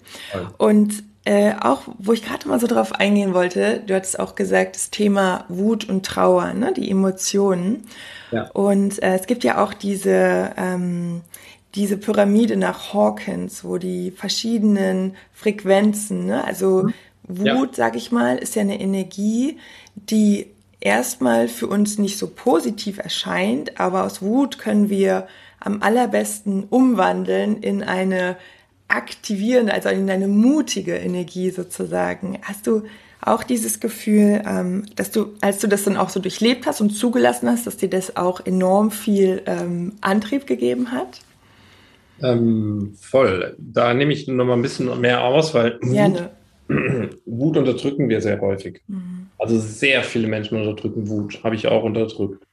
Und 0.59 1.03
äh, 1.25 1.55
auch, 1.61 1.83
wo 1.99 2.13
ich 2.13 2.25
gerade 2.25 2.49
mal 2.49 2.59
so 2.59 2.67
drauf 2.67 2.93
eingehen 2.93 3.33
wollte, 3.33 3.81
du 3.87 3.95
hattest 3.95 4.19
auch 4.19 4.35
gesagt, 4.35 4.75
das 4.75 4.91
Thema 4.91 5.45
Wut 5.49 5.89
und 5.89 6.05
Trauer, 6.05 6.53
ne, 6.53 6.73
die 6.73 6.91
Emotionen. 6.91 7.87
Ja. 8.33 8.51
Und 8.51 9.01
äh, 9.03 9.15
es 9.15 9.27
gibt 9.27 9.45
ja 9.45 9.63
auch 9.63 9.73
diese, 9.73 10.51
ähm, 10.57 11.21
diese 11.77 11.97
Pyramide 11.97 12.57
nach 12.57 12.93
Hawkins, 12.93 13.65
wo 13.65 13.79
die 13.79 14.11
verschiedenen 14.11 15.15
Frequenzen, 15.33 16.27
ne, 16.27 16.45
also 16.45 16.85
mhm. 16.85 16.95
Wut, 17.29 17.47
ja. 17.47 17.69
sag 17.73 17.95
ich 17.95 18.11
mal, 18.11 18.37
ist 18.37 18.57
ja 18.57 18.63
eine 18.63 18.81
Energie, 18.81 19.59
die 19.95 20.49
erstmal 20.81 21.47
für 21.47 21.69
uns 21.69 21.99
nicht 21.99 22.19
so 22.19 22.27
positiv 22.27 22.99
erscheint, 22.99 23.79
aber 23.79 24.05
aus 24.05 24.23
Wut 24.23 24.59
können 24.59 24.91
wir 24.91 25.29
am 25.61 25.83
allerbesten 25.83 26.65
umwandeln 26.65 27.63
in 27.63 27.85
eine 27.85 28.37
aktivierende, 28.93 29.73
also 29.73 29.89
in 29.89 30.09
eine 30.11 30.29
mutige 30.29 30.95
Energie 30.95 31.51
sozusagen. 31.51 32.39
Hast 32.43 32.67
du 32.67 32.83
auch 33.21 33.45
dieses 33.45 33.81
Gefühl, 33.81 34.43
ähm, 34.47 34.85
dass 34.97 35.11
du, 35.11 35.35
als 35.41 35.61
du 35.61 35.69
das 35.69 35.85
dann 35.85 35.97
auch 35.97 36.09
so 36.09 36.21
durchlebt 36.21 36.67
hast 36.67 36.81
und 36.81 36.91
zugelassen 36.91 37.49
hast, 37.49 37.67
dass 37.67 37.77
dir 37.77 37.89
das 37.89 38.17
auch 38.17 38.45
enorm 38.45 38.91
viel 38.91 39.43
ähm, 39.47 39.95
Antrieb 40.01 40.47
gegeben 40.47 40.93
hat? 40.93 41.21
Ähm, 42.21 42.95
voll. 43.01 43.57
Da 43.59 43.95
nehme 43.95 44.13
ich 44.13 44.29
noch 44.29 44.45
mal 44.45 44.55
ein 44.55 44.63
bisschen 44.63 45.01
mehr 45.01 45.25
aus, 45.25 45.55
weil 45.55 45.79
Wut, 45.81 46.31
Wut 47.27 47.57
unterdrücken 47.57 48.09
wir 48.09 48.21
sehr 48.21 48.41
häufig. 48.41 48.83
Mhm. 48.89 49.29
Also 49.39 49.59
sehr 49.59 50.03
viele 50.03 50.29
Menschen 50.29 50.59
unterdrücken 50.59 51.09
Wut, 51.09 51.43
habe 51.43 51.55
ich 51.55 51.69
auch 51.69 51.85
unterdrückt 51.85 52.45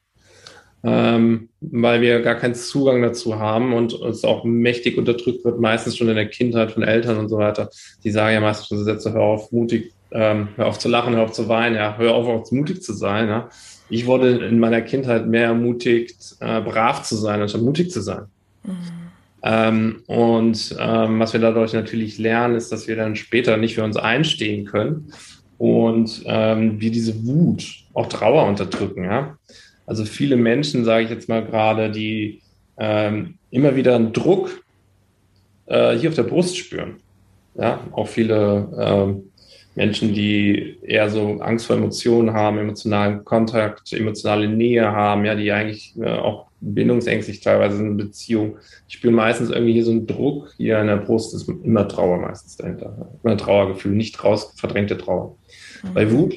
ähm, 0.83 1.49
weil 1.61 2.01
wir 2.01 2.21
gar 2.21 2.35
keinen 2.35 2.55
Zugang 2.55 3.01
dazu 3.01 3.37
haben 3.37 3.73
und 3.73 3.93
es 3.93 4.23
auch 4.23 4.43
mächtig 4.43 4.97
unterdrückt 4.97 5.43
wird, 5.43 5.59
meistens 5.59 5.97
schon 5.97 6.09
in 6.09 6.15
der 6.15 6.29
Kindheit 6.29 6.71
von 6.71 6.83
Eltern 6.83 7.17
und 7.17 7.29
so 7.29 7.37
weiter. 7.37 7.69
Die 8.03 8.11
sagen 8.11 8.33
ja 8.33 8.39
meistens 8.39 8.67
schon 8.67 8.83
Sätze, 8.83 9.13
hör 9.13 9.21
auf, 9.21 9.51
mutig, 9.51 9.91
ähm, 10.11 10.49
hör 10.55 10.67
auf 10.67 10.79
zu 10.79 10.87
lachen, 10.87 11.15
hör 11.15 11.23
auf 11.23 11.33
zu 11.33 11.49
weinen, 11.49 11.75
ja, 11.75 11.97
hör 11.97 12.15
auf, 12.15 12.27
auch 12.27 12.51
mutig 12.51 12.81
zu 12.81 12.93
sein. 12.93 13.27
Ja. 13.27 13.49
Ich 13.89 14.05
wurde 14.05 14.37
in 14.45 14.59
meiner 14.59 14.81
Kindheit 14.81 15.27
mehr 15.27 15.45
ermutigt, 15.45 16.35
äh, 16.39 16.61
brav 16.61 17.03
zu 17.03 17.15
sein, 17.15 17.41
anstatt 17.41 17.61
mutig 17.61 17.91
zu 17.91 18.01
sein. 18.01 18.25
Mhm. 18.63 18.99
Ähm, 19.41 20.03
und 20.07 20.75
ähm, 20.79 21.19
was 21.19 21.33
wir 21.33 21.39
dadurch 21.39 21.73
natürlich 21.73 22.17
lernen, 22.17 22.55
ist, 22.55 22.71
dass 22.71 22.87
wir 22.87 22.95
dann 22.95 23.15
später 23.15 23.57
nicht 23.57 23.75
für 23.75 23.83
uns 23.83 23.97
einstehen 23.97 24.65
können 24.65 25.13
und 25.57 26.23
ähm, 26.25 26.79
wir 26.79 26.91
diese 26.91 27.25
Wut, 27.25 27.65
auch 27.93 28.07
Trauer 28.07 28.47
unterdrücken. 28.47 29.05
Ja? 29.05 29.37
Also 29.89 30.05
viele 30.05 30.35
Menschen, 30.35 30.85
sage 30.85 31.05
ich 31.05 31.09
jetzt 31.09 31.29
mal 31.29 31.43
gerade, 31.43 31.89
die 31.89 32.43
ähm, 32.77 33.39
immer 33.49 33.75
wieder 33.75 33.95
einen 33.95 34.13
Druck 34.13 34.63
äh, 35.65 35.97
hier 35.97 36.09
auf 36.09 36.15
der 36.15 36.23
Brust 36.23 36.55
spüren. 36.55 36.97
Ja, 37.55 37.81
auch 37.91 38.07
viele 38.07 38.69
ähm, 38.79 39.23
Menschen, 39.73 40.13
die 40.13 40.77
eher 40.83 41.09
so 41.09 41.39
Angst 41.39 41.65
vor 41.65 41.75
Emotionen 41.75 42.33
haben, 42.33 42.59
emotionalen 42.59 43.25
Kontakt, 43.25 43.91
emotionale 43.91 44.47
Nähe 44.47 44.91
haben, 44.91 45.25
ja, 45.25 45.33
die 45.33 45.51
eigentlich 45.51 45.95
äh, 45.99 46.07
auch 46.07 46.45
bindungsängstlich 46.61 47.39
teilweise 47.39 47.81
in 47.81 47.97
Beziehung. 47.97 48.57
Ich 48.87 48.93
spüre 48.93 49.11
meistens 49.11 49.49
irgendwie 49.49 49.73
hier 49.73 49.85
so 49.85 49.91
einen 49.91 50.05
Druck 50.05 50.53
hier 50.57 50.79
in 50.79 50.85
der 50.85 50.97
Brust, 50.97 51.33
ist 51.33 51.49
immer 51.49 51.87
Trauer 51.87 52.19
meistens 52.19 52.57
dahinter. 52.57 53.09
Immer 53.23 53.37
Trauergefühl, 53.37 53.93
nicht 53.93 54.23
raus 54.23 54.53
verdrängte 54.55 54.99
Trauer. 54.99 55.35
Mhm. 55.81 55.93
Bei 55.95 56.11
Wut 56.11 56.35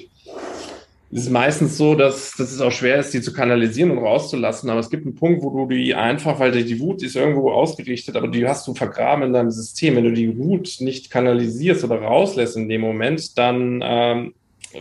ist 1.12 1.24
es 1.24 1.30
meistens 1.30 1.76
so, 1.76 1.94
dass, 1.94 2.32
dass 2.36 2.52
es 2.52 2.60
auch 2.62 2.72
schwer 2.72 2.98
ist, 2.98 3.12
die 3.12 3.20
zu 3.20 3.34
kanalisieren 3.34 3.90
und 3.90 3.98
rauszulassen. 3.98 4.70
Aber 4.70 4.80
es 4.80 4.88
gibt 4.88 5.04
einen 5.04 5.14
Punkt, 5.14 5.42
wo 5.42 5.50
du 5.50 5.66
die 5.66 5.94
einfach, 5.94 6.40
weil 6.40 6.52
die 6.52 6.80
Wut 6.80 7.02
ist 7.02 7.16
irgendwo 7.16 7.50
ausgerichtet, 7.50 8.16
aber 8.16 8.28
die 8.28 8.48
hast 8.48 8.66
du 8.66 8.74
vergraben 8.74 9.24
in 9.24 9.34
deinem 9.34 9.50
System. 9.50 9.96
Wenn 9.96 10.04
du 10.04 10.12
die 10.12 10.38
Wut 10.38 10.76
nicht 10.80 11.10
kanalisierst 11.10 11.84
oder 11.84 12.00
rauslässt 12.00 12.56
in 12.56 12.66
dem 12.70 12.80
Moment, 12.80 13.36
dann 13.36 13.80
ähm, 13.84 14.34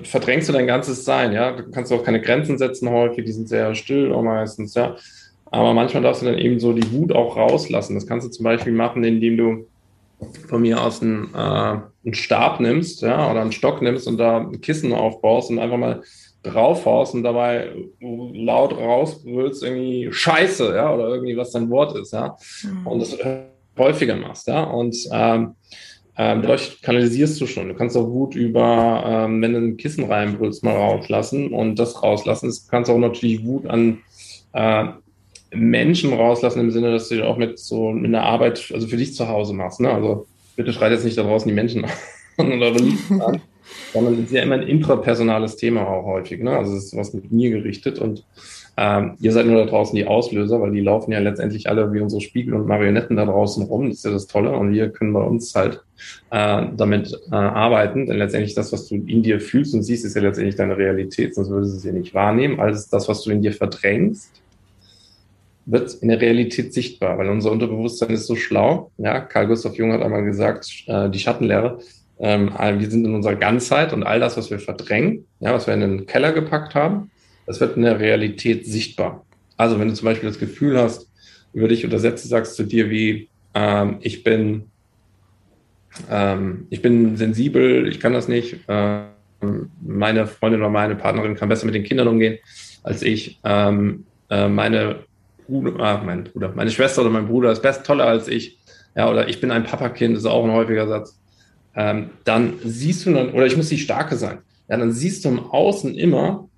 verdrängst 0.04 0.48
du 0.48 0.54
dein 0.54 0.68
ganzes 0.68 1.04
Sein. 1.04 1.34
Ja, 1.34 1.52
du 1.52 1.70
kannst 1.70 1.92
auch 1.92 2.04
keine 2.04 2.22
Grenzen 2.22 2.58
setzen 2.58 2.90
häufig, 2.90 3.26
die 3.26 3.34
sind 3.34 3.50
sehr 3.50 3.76
still 3.76 4.14
auch 4.14 4.24
meistens. 4.24 4.74
Ja, 4.74 4.96
aber 5.48 5.74
manchmal 5.74 6.04
darfst 6.04 6.22
du 6.22 6.28
dann 6.28 6.38
eben 6.38 6.62
so 6.62 6.72
die 6.72 6.94
Wut 6.94 7.12
auch 7.12 7.36
rauslassen. 7.36 7.96
Das 7.96 8.08
kannst 8.08 8.26
du 8.26 8.32
zum 8.32 8.46
Beispiel 8.46 8.72
machen, 8.72 9.04
indem 9.04 9.36
du 9.36 9.68
von 10.48 10.62
mir 10.62 10.82
aus 10.82 11.02
einen, 11.02 11.26
äh, 11.36 11.80
einen 12.04 12.14
Stab 12.14 12.60
nimmst, 12.60 13.02
ja, 13.02 13.30
oder 13.30 13.42
einen 13.42 13.52
Stock 13.52 13.82
nimmst 13.82 14.08
und 14.08 14.18
da 14.18 14.40
ein 14.40 14.62
Kissen 14.62 14.94
aufbaust 14.94 15.50
und 15.50 15.60
einfach 15.60 15.78
mal 15.78 16.02
draufhaust 16.44 17.14
und 17.14 17.24
dabei 17.24 17.72
laut 18.00 18.76
rausbrüllst, 18.76 19.64
irgendwie 19.64 20.10
Scheiße, 20.12 20.74
ja, 20.76 20.94
oder 20.94 21.10
irgendwie 21.10 21.38
was 21.38 21.52
dein 21.52 21.70
Wort 21.70 21.96
ist, 21.98 22.14
ja. 22.14 22.36
Mhm. 22.64 22.88
Und 22.88 23.00
das 23.00 23.18
häufiger 23.78 24.16
machst, 24.16 24.48
ja. 24.48 24.64
Und 24.64 24.96
ähm, 25.12 25.56
ähm, 26.18 26.42
dadurch 26.42 26.82
kanalisierst 26.82 27.40
du 27.40 27.48
schon. 27.48 27.70
Du 27.70 27.76
kannst 27.76 27.96
auch 27.96 28.08
Wut 28.08 28.36
über, 28.36 29.04
ähm, 29.06 29.42
wenn 29.42 29.54
du 29.54 29.60
ein 29.60 29.78
Kissen 29.78 30.04
reinbrüllst, 30.04 30.64
mal 30.64 30.76
rauslassen 30.76 31.54
und 31.54 31.78
das 31.78 32.04
rauslassen. 32.04 32.50
Du 32.50 32.70
kannst 32.70 32.92
auch 32.92 32.98
natürlich 32.98 33.46
Wut 33.46 33.68
an 33.68 34.00
äh, 34.54 34.86
Menschen 35.54 36.14
rauslassen 36.14 36.60
im 36.60 36.72
Sinne, 36.72 36.92
dass 36.92 37.10
du 37.10 37.26
auch 37.26 37.38
mit 37.38 37.60
so 37.60 37.90
in 37.90 38.12
der 38.12 38.24
Arbeit, 38.24 38.72
also 38.74 38.88
für 38.88 38.98
dich 38.98 39.16
zu 39.16 39.28
Hause 39.28 39.54
machst. 39.54 39.80
Ne? 39.80 39.92
Also 39.92 40.28
bitte 40.56 40.74
schreit 40.74 40.92
jetzt 40.92 41.06
nicht 41.06 41.18
da 41.18 41.24
draußen 41.24 41.48
die 41.48 41.56
Menschen 41.56 41.86
an 42.38 42.54
oder 42.54 42.68
an 43.26 43.42
sondern 43.94 44.16
es 44.16 44.20
ist 44.26 44.32
ja 44.32 44.44
immer 44.44 44.56
ein 44.56 44.68
intrapersonales 44.68 45.56
Thema 45.58 45.88
auch 45.88 46.06
häufig. 46.06 46.42
Ne? 46.42 46.52
Also 46.52 46.76
es 46.76 46.86
ist 46.86 46.98
was 46.98 47.14
mit 47.14 47.32
mir 47.32 47.50
gerichtet 47.50 48.00
und 48.00 48.26
ähm, 48.78 49.16
ihr 49.20 49.34
seid 49.34 49.48
nur 49.48 49.58
da 49.58 49.70
draußen 49.70 49.96
die 49.96 50.08
Auslöser, 50.08 50.62
weil 50.62 50.72
die 50.72 50.80
laufen 50.80 51.12
ja 51.12 51.20
letztendlich 51.20 51.70
alle 51.70 51.92
wie 51.92 52.00
unsere 52.00 52.22
Spiegel 52.22 52.54
und 52.54 52.68
Marionetten 52.68 53.18
da 53.18 53.26
draußen 53.26 53.66
rum. 53.66 53.90
Das 53.90 53.98
ist 53.98 54.06
ja 54.06 54.12
das 54.12 54.28
Tolle. 54.28 54.54
Und 54.54 54.72
wir 54.72 54.90
können 54.90 55.12
bei 55.12 55.22
uns 55.22 55.54
halt 55.54 55.84
äh, 56.30 56.68
damit 56.76 57.14
äh, 57.32 57.36
arbeiten. 57.36 58.06
Denn 58.06 58.18
letztendlich 58.18 58.56
das, 58.56 58.72
was 58.72 58.88
du 58.88 58.96
in 58.96 59.24
dir 59.24 59.42
fühlst 59.42 59.74
und 59.76 59.84
siehst, 59.84 60.06
ist 60.06 60.16
ja 60.16 60.22
letztendlich 60.22 60.56
deine 60.56 60.78
Realität, 60.78 61.36
sonst 61.36 61.50
würdest 61.50 61.74
du 61.74 61.78
es 61.78 61.84
ja 61.84 61.92
nicht 61.92 62.14
wahrnehmen. 62.14 62.62
Alles 62.62 62.88
das, 62.88 63.10
was 63.10 63.24
du 63.24 63.32
in 63.32 63.42
dir 63.42 63.52
verdrängst, 63.52 64.41
wird 65.66 65.94
in 65.96 66.10
der 66.10 66.22
Realität 66.22 66.74
sichtbar, 66.74 67.18
weil 67.18 67.30
unser 67.30 67.52
Unterbewusstsein 67.52 68.10
ist 68.10 68.28
so 68.28 68.36
schlau. 68.36 68.92
Ja, 68.98 69.20
Carl 69.20 69.48
Gustav 69.48 69.76
Jung 69.76 69.92
hat 69.94 70.02
einmal 70.02 70.24
gesagt, 70.24 70.68
äh, 70.88 71.10
die 71.10 71.20
Schattenlehre, 71.20 71.80
ähm, 72.20 72.52
wir 72.78 72.90
sind 72.90 73.06
in 73.06 73.16
unserer 73.16 73.36
Ganzheit 73.36 73.94
und 73.94 74.04
all 74.04 74.20
das, 74.20 74.38
was 74.38 74.52
wir 74.52 74.60
verdrängen, 74.60 75.26
ja, 75.40 75.54
was 75.54 75.68
wir 75.68 75.74
in 75.74 75.82
den 75.82 76.06
Keller 76.06 76.32
gepackt 76.32 76.76
haben, 76.76 77.12
das 77.46 77.60
wird 77.60 77.78
in 77.78 77.84
der 77.84 78.00
Realität 78.00 78.66
sichtbar. 78.66 79.26
Also 79.58 79.80
wenn 79.80 79.88
du 79.88 79.94
zum 79.94 80.06
Beispiel 80.06 80.30
das 80.30 80.40
Gefühl 80.40 80.78
hast, 80.78 81.10
über 81.54 81.68
dich 81.68 81.86
oder 81.86 82.00
Sätze 82.00 82.28
sagst 82.28 82.56
zu 82.56 82.64
dir 82.64 82.90
wie, 82.90 83.30
ähm, 83.54 83.98
ich 84.02 84.24
bin, 84.24 84.66
ähm, 86.10 86.68
ich 86.70 86.82
bin 86.82 87.18
sensibel, 87.18 87.88
ich 87.88 88.00
kann 88.00 88.14
das 88.14 88.28
nicht, 88.28 88.58
ähm, 88.68 89.08
meine 89.82 90.28
Freundin 90.28 90.62
oder 90.62 90.70
meine 90.70 90.96
Partnerin 90.96 91.36
kann 91.36 91.50
besser 91.50 91.66
mit 91.66 91.76
den 91.76 91.84
Kindern 91.84 92.08
umgehen 92.08 92.38
als 92.84 93.02
ich, 93.02 93.40
ähm, 93.44 94.06
äh, 94.30 94.48
meine 94.48 95.04
Bruder, 95.52 96.02
äh, 96.02 96.06
mein 96.06 96.24
Bruder, 96.24 96.54
meine 96.56 96.72
Schwester 96.72 97.02
oder 97.02 97.12
mein 97.12 97.28
Bruder 97.28 97.52
ist 97.52 97.62
best 97.62 97.86
toller 97.86 98.06
als 98.06 98.28
ich, 98.28 98.60
ja, 98.96 99.10
oder 99.10 99.28
ich 99.28 99.40
bin 99.40 99.52
ein 99.52 99.64
Papakind, 99.64 100.18
ist 100.18 100.26
auch 100.26 100.44
ein 100.44 100.52
häufiger 100.52 100.88
Satz 100.88 101.22
ähm, 101.76 102.12
dann 102.24 102.56
siehst 102.64 103.06
du 103.06 103.14
dann, 103.14 103.32
oder 103.32 103.46
ich 103.46 103.56
muss 103.56 103.70
die 103.70 103.78
Starke 103.78 104.16
sein, 104.16 104.40
ja, 104.70 104.78
dann 104.78 104.92
siehst 104.92 105.26
du 105.26 105.30
im 105.30 105.40
Außen 105.40 105.96
immer 105.96 106.50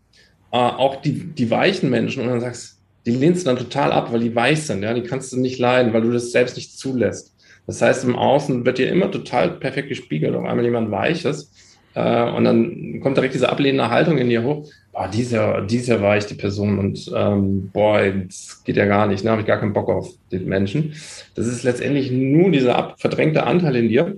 äh, 0.52 0.58
auch 0.58 1.02
die, 1.02 1.14
die 1.14 1.50
weichen 1.50 1.90
Menschen 1.90 2.24
und 2.24 2.30
dann 2.30 2.42
sagst, 2.42 2.80
die 3.06 3.12
lehnst 3.12 3.46
du 3.46 3.50
dann 3.50 3.58
total 3.58 3.92
ab, 3.92 4.12
weil 4.12 4.22
die 4.22 4.36
weich 4.36 4.64
sind, 4.64 4.84
ja, 4.84 4.94
die 4.94 5.04
kannst 5.04 5.34
du 5.34 5.40
nicht 5.40 5.60
leiden, 5.60 5.94
weil 5.94 6.02
du 6.02 6.12
das 6.12 6.32
selbst 6.32 6.56
nicht 6.56 6.78
zulässt. 6.78 7.36
Das 7.68 7.82
heißt, 7.82 8.04
im 8.04 8.16
Außen 8.16 8.66
wird 8.66 8.78
dir 8.78 8.90
immer 8.90 9.10
total 9.12 9.52
perfekt 9.52 9.90
gespiegelt, 9.90 10.36
auf 10.36 10.46
einmal 10.46 10.66
jemand 10.66 10.92
Weiches. 10.92 11.52
Äh, 11.96 12.30
und 12.32 12.44
dann 12.44 13.00
kommt 13.02 13.18
direkt 13.18 13.34
diese 13.34 13.50
ablehnende 13.50 13.90
Haltung 13.90 14.18
in 14.18 14.30
dir 14.30 14.44
hoch. 14.44 14.68
Boah, 14.92 15.08
die 15.08 15.22
ist 15.22 15.32
ja, 15.32 15.62
die 15.62 15.78
ist 15.78 15.88
ja 15.88 16.02
weich, 16.02 16.26
die 16.26 16.36
Person. 16.36 16.80
Und 16.80 17.12
ähm, 17.16 17.70
boah, 17.72 18.02
das 18.02 18.64
geht 18.64 18.78
ja 18.78 18.86
gar 18.86 19.08
nicht. 19.08 19.24
Ne? 19.24 19.32
habe 19.32 19.42
ich 19.42 19.48
gar 19.48 19.60
keinen 19.60 19.74
Bock 19.74 19.90
auf 19.90 20.10
den 20.32 20.46
Menschen. 20.46 20.94
Das 21.36 21.48
ist 21.48 21.64
letztendlich 21.64 22.12
nur 22.12 22.52
dieser 22.52 22.76
ab, 22.76 22.96
verdrängte 23.00 23.46
Anteil 23.46 23.76
in 23.76 23.90
dir, 23.90 24.16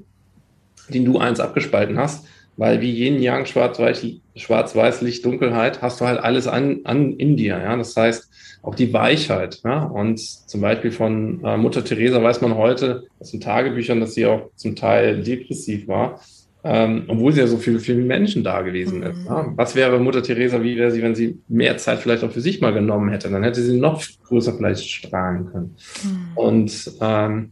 den 0.90 1.06
du 1.06 1.18
eins 1.18 1.40
abgespalten 1.40 1.98
hast, 1.98 2.26
weil 2.58 2.82
wie 2.82 2.92
Yin 2.92 3.22
Yang 3.22 3.48
Schwarz-Weiß 3.48 4.06
Schwarz-Weiß, 4.38 5.02
Licht, 5.02 5.26
Dunkelheit, 5.26 5.82
hast 5.82 6.02
du 6.02 6.06
halt 6.06 6.20
alles 6.20 6.48
an, 6.48 6.82
an 6.84 7.14
in 7.14 7.38
dir. 7.38 7.58
Ja? 7.58 7.76
Das 7.76 7.96
heißt, 7.96 8.30
auch 8.64 8.76
die 8.76 8.92
Weichheit. 8.92 9.62
Ja? 9.64 9.84
Und 9.86 10.20
zum 10.20 10.62
Beispiel 10.62 10.92
von 10.92 11.44
äh, 11.44 11.56
Mutter 11.56 11.84
Teresa 11.84 12.22
weiß 12.22 12.42
man 12.42 12.56
heute 12.56 13.04
aus 13.20 13.32
den 13.32 13.42
Tagebüchern, 13.42 14.00
dass 14.00 14.14
sie 14.14 14.26
auch 14.26 14.50
zum 14.56 14.76
Teil 14.76 15.22
depressiv 15.24 15.88
war, 15.88 16.20
ähm, 16.68 17.04
obwohl 17.08 17.32
sie 17.32 17.42
ja 17.42 17.48
so 17.48 17.58
viel 17.58 17.80
für 17.80 17.94
Menschen 17.94 18.44
da 18.44 18.64
gewesen 18.64 19.04
ist. 19.04 19.20
Mhm. 19.20 19.26
Ja? 19.28 19.54
Was 19.56 19.76
wäre 19.76 20.00
Mutter 20.00 20.24
Teresa, 20.24 20.64
wie 20.64 20.76
wäre 20.76 20.90
sie, 20.90 21.04
wenn 21.04 21.14
sie 21.14 21.38
mehr 21.48 21.78
Zeit 21.78 22.00
vielleicht 22.00 22.24
auch 22.24 22.32
für 22.32 22.42
sich 22.42 22.60
mal 22.60 22.74
genommen 22.74 23.10
hätte? 23.10 23.30
Dann 23.30 23.44
hätte 23.44 23.62
sie 23.62 23.80
noch 23.80 24.04
größer 24.24 24.54
vielleicht 24.54 24.90
strahlen 24.90 25.46
können. 25.52 25.76
Mhm. 26.04 26.28
Und 26.34 26.92
ähm, 27.02 27.52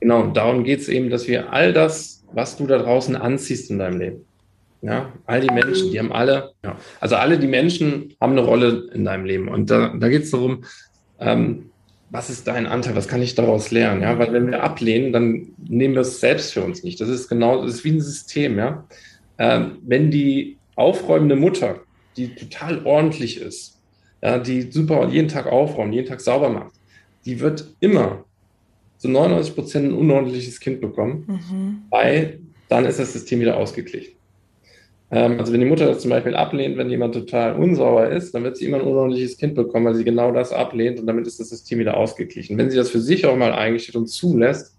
genau, 0.00 0.26
darum 0.26 0.64
geht 0.64 0.80
es 0.80 0.88
eben, 0.88 1.10
dass 1.10 1.28
wir 1.28 1.52
all 1.52 1.72
das, 1.72 2.24
was 2.32 2.56
du 2.56 2.66
da 2.66 2.78
draußen 2.78 3.14
anziehst 3.14 3.70
in 3.70 3.78
deinem 3.78 4.00
Leben, 4.00 4.24
ja, 4.82 5.12
all 5.26 5.40
die 5.42 5.54
Menschen, 5.54 5.92
die 5.92 6.00
haben 6.00 6.10
alle, 6.10 6.52
ja, 6.64 6.76
also 6.98 7.16
alle 7.16 7.38
die 7.38 7.46
Menschen 7.46 8.16
haben 8.20 8.32
eine 8.32 8.40
Rolle 8.40 8.88
in 8.92 9.04
deinem 9.04 9.26
Leben. 9.26 9.46
Und 9.46 9.70
da, 9.70 9.94
da 9.96 10.08
geht 10.08 10.24
es 10.24 10.32
darum, 10.32 10.64
ähm, 11.20 11.66
was 12.10 12.28
ist 12.28 12.46
dein 12.46 12.66
Anteil, 12.66 12.96
was 12.96 13.08
kann 13.08 13.22
ich 13.22 13.34
daraus 13.34 13.70
lernen? 13.70 14.02
Ja, 14.02 14.18
weil 14.18 14.32
wenn 14.32 14.50
wir 14.50 14.62
ablehnen, 14.62 15.12
dann 15.12 15.48
nehmen 15.58 15.94
wir 15.94 16.02
es 16.02 16.20
selbst 16.20 16.52
für 16.52 16.62
uns 16.62 16.82
nicht. 16.82 17.00
Das 17.00 17.08
ist 17.08 17.28
genau, 17.28 17.62
das 17.62 17.76
ist 17.76 17.84
wie 17.84 17.92
ein 17.92 18.00
System, 18.00 18.58
ja. 18.58 18.84
Ähm, 19.38 19.78
wenn 19.82 20.10
die 20.10 20.58
aufräumende 20.74 21.36
Mutter, 21.36 21.80
die 22.16 22.34
total 22.34 22.84
ordentlich 22.84 23.40
ist, 23.40 23.80
ja, 24.22 24.38
die 24.38 24.70
super 24.70 25.08
jeden 25.08 25.28
Tag 25.28 25.46
aufräumt, 25.46 25.94
jeden 25.94 26.08
Tag 26.08 26.20
sauber 26.20 26.50
macht, 26.50 26.74
die 27.24 27.40
wird 27.40 27.74
immer 27.80 28.24
zu 28.98 29.08
99 29.08 29.54
Prozent 29.54 29.88
ein 29.88 29.94
unordentliches 29.94 30.60
Kind 30.60 30.80
bekommen, 30.80 31.24
mhm. 31.26 31.82
weil 31.90 32.40
dann 32.68 32.84
ist 32.84 32.98
das 32.98 33.12
System 33.12 33.40
wieder 33.40 33.56
ausgeglichen. 33.56 34.12
Ähm, 35.10 35.38
also 35.38 35.52
wenn 35.52 35.60
die 35.60 35.66
Mutter 35.66 35.86
das 35.86 36.00
zum 36.00 36.10
Beispiel 36.10 36.34
ablehnt, 36.34 36.76
wenn 36.76 36.90
jemand 36.90 37.14
total 37.14 37.54
unsauber 37.56 38.08
ist, 38.10 38.34
dann 38.34 38.44
wird 38.44 38.56
sie 38.56 38.66
immer 38.66 38.78
ein 38.78 38.86
unordentliches 38.86 39.36
Kind 39.36 39.54
bekommen, 39.54 39.86
weil 39.86 39.94
sie 39.94 40.04
genau 40.04 40.30
das 40.32 40.52
ablehnt 40.52 41.00
und 41.00 41.06
damit 41.06 41.26
ist 41.26 41.40
das 41.40 41.48
System 41.48 41.80
wieder 41.80 41.96
ausgeglichen. 41.96 42.56
Wenn 42.58 42.70
sie 42.70 42.76
das 42.76 42.90
für 42.90 43.00
sich 43.00 43.26
auch 43.26 43.36
mal 43.36 43.52
eingesteht 43.52 43.96
und 43.96 44.06
zulässt, 44.06 44.76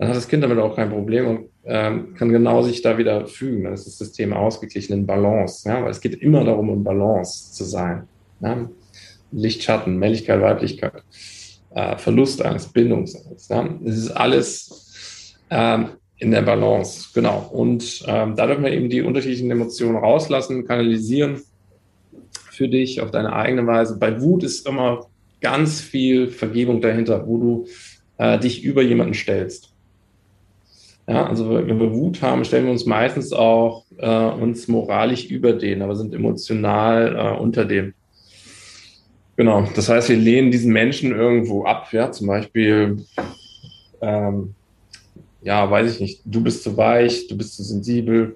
dann 0.00 0.08
hat 0.08 0.16
das 0.16 0.28
Kind 0.28 0.42
damit 0.42 0.58
auch 0.58 0.76
kein 0.76 0.90
Problem 0.90 1.26
und 1.26 1.48
ähm, 1.64 2.14
kann 2.14 2.30
genau 2.30 2.62
sich 2.62 2.80
da 2.80 2.96
wieder 2.96 3.26
fügen. 3.26 3.64
Dann 3.64 3.74
ist 3.74 3.86
das 3.86 3.98
System 3.98 4.32
ausgeglichen 4.32 4.94
in 4.94 5.06
Balance. 5.06 5.68
Ja? 5.68 5.82
Weil 5.82 5.90
es 5.90 6.00
geht 6.00 6.14
immer 6.22 6.42
darum, 6.42 6.70
in 6.70 6.82
Balance 6.82 7.52
zu 7.52 7.64
sein. 7.64 8.08
Ja? 8.40 8.66
Licht, 9.30 9.62
Schatten, 9.62 9.98
Männlichkeit, 9.98 10.40
Weiblichkeit, 10.40 11.02
äh, 11.74 11.98
Verlust 11.98 12.42
Angst, 12.42 12.72
Bindungsangst. 12.72 13.50
Ja? 13.50 13.68
Das 13.82 13.96
ist 13.96 14.10
alles 14.10 15.36
ähm, 15.50 15.90
in 16.20 16.30
der 16.30 16.42
Balance, 16.42 17.08
genau. 17.14 17.48
Und 17.50 18.04
ähm, 18.06 18.36
da 18.36 18.46
dürfen 18.46 18.62
wir 18.62 18.72
eben 18.72 18.90
die 18.90 19.02
unterschiedlichen 19.02 19.50
Emotionen 19.50 19.96
rauslassen, 19.96 20.66
kanalisieren 20.66 21.40
für 22.50 22.68
dich 22.68 23.00
auf 23.00 23.10
deine 23.10 23.32
eigene 23.32 23.66
Weise. 23.66 23.98
Bei 23.98 24.20
Wut 24.20 24.44
ist 24.44 24.68
immer 24.68 25.06
ganz 25.40 25.80
viel 25.80 26.28
Vergebung 26.28 26.82
dahinter, 26.82 27.26
wo 27.26 27.38
du 27.38 27.66
äh, 28.18 28.38
dich 28.38 28.62
über 28.62 28.82
jemanden 28.82 29.14
stellst. 29.14 29.72
Ja, 31.08 31.26
also 31.26 31.50
wenn 31.50 31.80
wir 31.80 31.92
Wut 31.92 32.20
haben, 32.20 32.44
stellen 32.44 32.66
wir 32.66 32.72
uns 32.72 32.86
meistens 32.86 33.32
auch 33.32 33.84
äh, 33.96 34.06
uns 34.06 34.68
moralisch 34.68 35.24
über 35.24 35.54
den, 35.54 35.80
aber 35.82 35.96
sind 35.96 36.14
emotional 36.14 37.16
äh, 37.16 37.40
unter 37.40 37.64
dem. 37.64 37.94
Genau, 39.36 39.66
das 39.74 39.88
heißt, 39.88 40.10
wir 40.10 40.16
lehnen 40.16 40.50
diesen 40.50 40.72
Menschen 40.72 41.12
irgendwo 41.12 41.64
ab, 41.64 41.92
ja, 41.92 42.12
zum 42.12 42.26
Beispiel 42.26 42.98
ähm, 44.02 44.54
ja, 45.42 45.70
weiß 45.70 45.94
ich 45.94 46.00
nicht, 46.00 46.20
du 46.24 46.42
bist 46.42 46.62
zu 46.62 46.76
weich, 46.76 47.28
du 47.28 47.36
bist 47.36 47.56
zu 47.56 47.62
sensibel, 47.62 48.34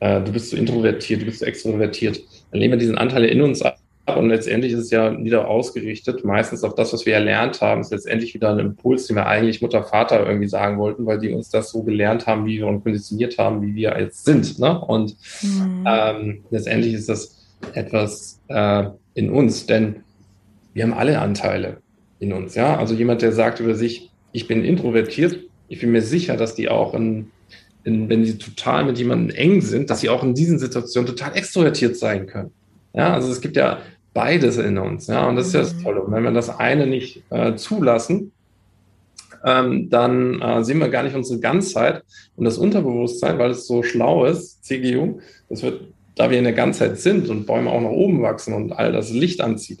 äh, 0.00 0.22
du 0.22 0.32
bist 0.32 0.50
zu 0.50 0.56
introvertiert, 0.56 1.22
du 1.22 1.26
bist 1.26 1.40
zu 1.40 1.46
extrovertiert. 1.46 2.20
Dann 2.50 2.60
lehnen 2.60 2.72
wir 2.72 2.78
diesen 2.78 2.98
Anteil 2.98 3.24
in 3.24 3.42
uns 3.42 3.62
ab 3.62 3.78
und 4.16 4.28
letztendlich 4.30 4.72
ist 4.72 4.80
es 4.80 4.90
ja 4.90 5.22
wieder 5.22 5.48
ausgerichtet. 5.48 6.24
Meistens 6.24 6.64
auf 6.64 6.74
das, 6.74 6.92
was 6.92 7.04
wir 7.04 7.14
erlernt 7.14 7.60
haben, 7.60 7.82
ist 7.82 7.92
letztendlich 7.92 8.32
wieder 8.34 8.50
ein 8.50 8.58
Impuls, 8.58 9.06
den 9.06 9.16
wir 9.16 9.26
eigentlich 9.26 9.60
Mutter, 9.60 9.84
Vater 9.84 10.26
irgendwie 10.26 10.48
sagen 10.48 10.78
wollten, 10.78 11.04
weil 11.04 11.18
die 11.18 11.30
uns 11.30 11.50
das 11.50 11.70
so 11.70 11.82
gelernt 11.82 12.26
haben, 12.26 12.46
wie 12.46 12.58
wir 12.58 12.66
uns 12.66 12.82
konditioniert 12.82 13.36
haben, 13.38 13.60
wie 13.60 13.74
wir 13.74 13.98
jetzt 13.98 14.24
sind. 14.24 14.58
Ne? 14.58 14.80
Und 14.80 15.16
mhm. 15.42 15.84
ähm, 15.86 16.44
letztendlich 16.50 16.94
ist 16.94 17.08
das 17.08 17.36
etwas 17.74 18.40
äh, 18.48 18.84
in 19.14 19.30
uns, 19.30 19.66
denn 19.66 19.96
wir 20.72 20.84
haben 20.84 20.94
alle 20.94 21.18
Anteile 21.18 21.78
in 22.18 22.32
uns. 22.32 22.54
Ja, 22.54 22.76
also 22.76 22.94
jemand, 22.94 23.22
der 23.22 23.32
sagt 23.32 23.60
über 23.60 23.74
sich, 23.74 24.10
ich 24.32 24.46
bin 24.46 24.64
introvertiert, 24.64 25.40
ich 25.68 25.80
bin 25.80 25.92
mir 25.92 26.02
sicher, 26.02 26.36
dass 26.36 26.54
die 26.54 26.68
auch 26.68 26.94
in, 26.94 27.30
in, 27.84 28.08
wenn 28.08 28.24
sie 28.24 28.38
total 28.38 28.84
mit 28.84 28.98
jemandem 28.98 29.36
eng 29.36 29.60
sind, 29.60 29.90
dass 29.90 30.00
sie 30.00 30.08
auch 30.08 30.22
in 30.22 30.34
diesen 30.34 30.58
Situationen 30.58 31.06
total 31.06 31.36
extrovertiert 31.36 31.96
sein 31.96 32.26
können. 32.26 32.50
Ja, 32.94 33.12
also 33.12 33.30
es 33.30 33.40
gibt 33.40 33.56
ja 33.56 33.80
beides 34.14 34.56
in 34.56 34.78
uns, 34.78 35.06
ja, 35.06 35.28
und 35.28 35.36
das 35.36 35.48
ist 35.48 35.52
ja 35.52 35.60
das 35.60 35.74
mhm. 35.74 35.82
Tolle. 35.82 36.02
Und 36.02 36.12
wenn 36.12 36.24
wir 36.24 36.32
das 36.32 36.48
eine 36.48 36.86
nicht 36.86 37.22
äh, 37.30 37.54
zulassen, 37.54 38.32
ähm, 39.44 39.88
dann 39.88 40.40
äh, 40.40 40.64
sehen 40.64 40.80
wir 40.80 40.88
gar 40.88 41.02
nicht 41.02 41.14
unsere 41.14 41.38
Ganzheit 41.38 42.02
und 42.36 42.44
das 42.44 42.58
Unterbewusstsein, 42.58 43.38
weil 43.38 43.50
es 43.50 43.66
so 43.66 43.82
schlau 43.82 44.24
ist, 44.24 44.64
CGU, 44.64 45.20
das 45.48 45.62
wird, 45.62 45.82
da 46.16 46.30
wir 46.30 46.38
in 46.38 46.44
der 46.44 46.54
Ganzheit 46.54 46.98
sind 46.98 47.28
und 47.28 47.46
Bäume 47.46 47.70
auch 47.70 47.80
nach 47.80 47.90
oben 47.90 48.22
wachsen 48.22 48.54
und 48.54 48.72
all 48.72 48.90
das 48.90 49.10
Licht 49.10 49.40
anzieht, 49.40 49.80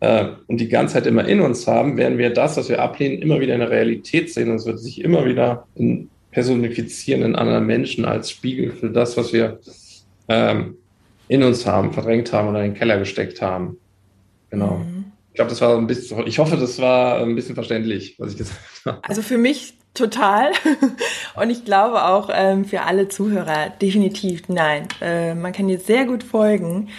äh, 0.00 0.26
und 0.46 0.60
die 0.60 0.68
ganze 0.68 0.94
Zeit 0.94 1.06
immer 1.06 1.26
in 1.26 1.40
uns 1.40 1.66
haben, 1.66 1.96
werden 1.96 2.18
wir 2.18 2.30
das, 2.30 2.56
was 2.56 2.68
wir 2.68 2.80
ablehnen, 2.80 3.22
immer 3.22 3.40
wieder 3.40 3.54
in 3.54 3.60
der 3.60 3.70
Realität 3.70 4.32
sehen 4.32 4.50
und 4.50 4.56
es 4.56 4.66
wird 4.66 4.78
sich 4.78 5.02
immer 5.02 5.24
wieder 5.24 5.66
in 5.74 6.08
personifizieren 6.36 7.22
in 7.22 7.34
anderen 7.34 7.64
Menschen 7.64 8.04
als 8.04 8.30
Spiegel 8.30 8.70
für 8.70 8.90
das, 8.90 9.16
was 9.16 9.32
wir 9.32 9.58
ähm, 10.28 10.76
in 11.28 11.42
uns 11.42 11.64
haben, 11.64 11.94
verdrängt 11.94 12.30
haben 12.30 12.48
oder 12.48 12.62
in 12.62 12.72
den 12.72 12.78
Keller 12.78 12.98
gesteckt 12.98 13.40
haben. 13.40 13.78
Genau. 14.50 14.76
Mhm. 14.76 15.06
Ich 15.30 15.36
glaube, 15.36 15.48
das 15.48 15.62
war 15.62 15.78
ein 15.78 15.86
bisschen, 15.86 16.26
ich 16.26 16.38
hoffe, 16.38 16.58
das 16.58 16.78
war 16.78 17.22
ein 17.22 17.34
bisschen 17.34 17.54
verständlich, 17.54 18.16
was 18.18 18.32
ich 18.32 18.36
gesagt 18.36 18.60
habe. 18.84 18.98
Also 19.02 19.22
für 19.22 19.38
mich 19.38 19.78
total. 19.94 20.52
Und 21.36 21.48
ich 21.48 21.64
glaube 21.64 22.04
auch 22.04 22.28
ähm, 22.30 22.66
für 22.66 22.82
alle 22.82 23.08
Zuhörer 23.08 23.70
definitiv 23.80 24.42
nein. 24.48 24.88
Äh, 25.00 25.34
man 25.34 25.52
kann 25.54 25.70
jetzt 25.70 25.86
sehr 25.86 26.04
gut 26.04 26.22
folgen. 26.22 26.90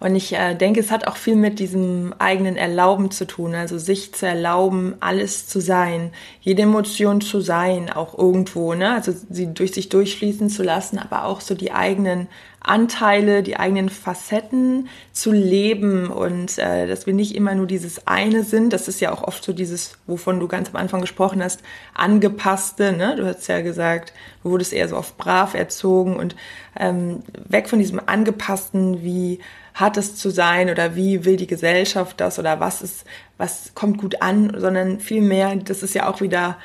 Und 0.00 0.16
ich 0.16 0.34
äh, 0.34 0.54
denke, 0.54 0.80
es 0.80 0.90
hat 0.90 1.06
auch 1.06 1.16
viel 1.16 1.36
mit 1.36 1.58
diesem 1.58 2.14
eigenen 2.18 2.56
Erlauben 2.56 3.10
zu 3.10 3.26
tun, 3.26 3.54
also 3.54 3.78
sich 3.78 4.14
zu 4.14 4.26
erlauben, 4.26 4.94
alles 5.00 5.46
zu 5.46 5.60
sein, 5.60 6.10
jede 6.40 6.62
Emotion 6.62 7.20
zu 7.20 7.40
sein, 7.40 7.90
auch 7.90 8.18
irgendwo, 8.18 8.74
ne? 8.74 8.92
Also 8.92 9.12
sie 9.30 9.52
durch 9.54 9.72
sich 9.72 9.88
durchfließen 9.88 10.50
zu 10.50 10.62
lassen, 10.62 10.98
aber 10.98 11.24
auch 11.24 11.40
so 11.40 11.54
die 11.54 11.72
eigenen 11.72 12.28
Anteile, 12.64 13.42
die 13.42 13.58
eigenen 13.58 13.90
Facetten 13.90 14.88
zu 15.12 15.32
leben 15.32 16.08
und 16.08 16.58
äh, 16.58 16.86
dass 16.86 17.06
wir 17.06 17.12
nicht 17.12 17.34
immer 17.34 17.54
nur 17.54 17.66
dieses 17.66 18.06
eine 18.06 18.42
sind. 18.42 18.72
Das 18.72 18.88
ist 18.88 19.00
ja 19.00 19.12
auch 19.12 19.22
oft 19.22 19.44
so 19.44 19.52
dieses, 19.52 19.98
wovon 20.06 20.40
du 20.40 20.48
ganz 20.48 20.70
am 20.70 20.76
Anfang 20.76 21.02
gesprochen 21.02 21.42
hast, 21.42 21.60
angepasste. 21.92 22.92
Ne? 22.92 23.16
Du 23.16 23.26
hast 23.26 23.46
ja 23.48 23.60
gesagt, 23.60 24.14
du 24.42 24.50
wurdest 24.50 24.72
eher 24.72 24.88
so 24.88 24.96
oft 24.96 25.18
brav 25.18 25.52
erzogen 25.52 26.16
und 26.16 26.36
ähm, 26.78 27.22
weg 27.34 27.68
von 27.68 27.78
diesem 27.78 28.00
angepassten, 28.04 29.02
wie 29.02 29.40
hat 29.74 29.96
es 29.96 30.14
zu 30.14 30.30
sein 30.30 30.70
oder 30.70 30.94
wie 30.94 31.24
will 31.24 31.36
die 31.36 31.48
Gesellschaft 31.48 32.20
das 32.20 32.38
oder 32.38 32.60
was 32.60 32.80
ist, 32.80 33.04
was 33.36 33.72
kommt 33.74 33.98
gut 33.98 34.22
an, 34.22 34.54
sondern 34.56 35.00
vielmehr, 35.00 35.54
das 35.56 35.82
ist 35.82 35.94
ja 35.94 36.08
auch 36.08 36.20
wieder 36.20 36.56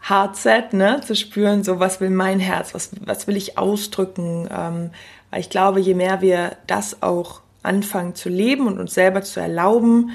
Hardset, 0.00 0.72
ne, 0.72 1.00
zu 1.04 1.14
spüren, 1.14 1.64
so 1.64 1.80
was 1.80 2.00
will 2.00 2.10
mein 2.10 2.38
Herz, 2.40 2.72
was, 2.72 2.90
was 3.04 3.26
will 3.26 3.36
ich 3.36 3.58
ausdrücken, 3.58 4.48
ähm, 4.56 4.90
weil 5.30 5.40
ich 5.40 5.50
glaube, 5.50 5.80
je 5.80 5.94
mehr 5.94 6.20
wir 6.20 6.56
das 6.66 7.02
auch 7.02 7.40
anfangen 7.64 8.14
zu 8.14 8.28
leben 8.28 8.66
und 8.66 8.78
uns 8.78 8.94
selber 8.94 9.22
zu 9.22 9.40
erlauben, 9.40 10.10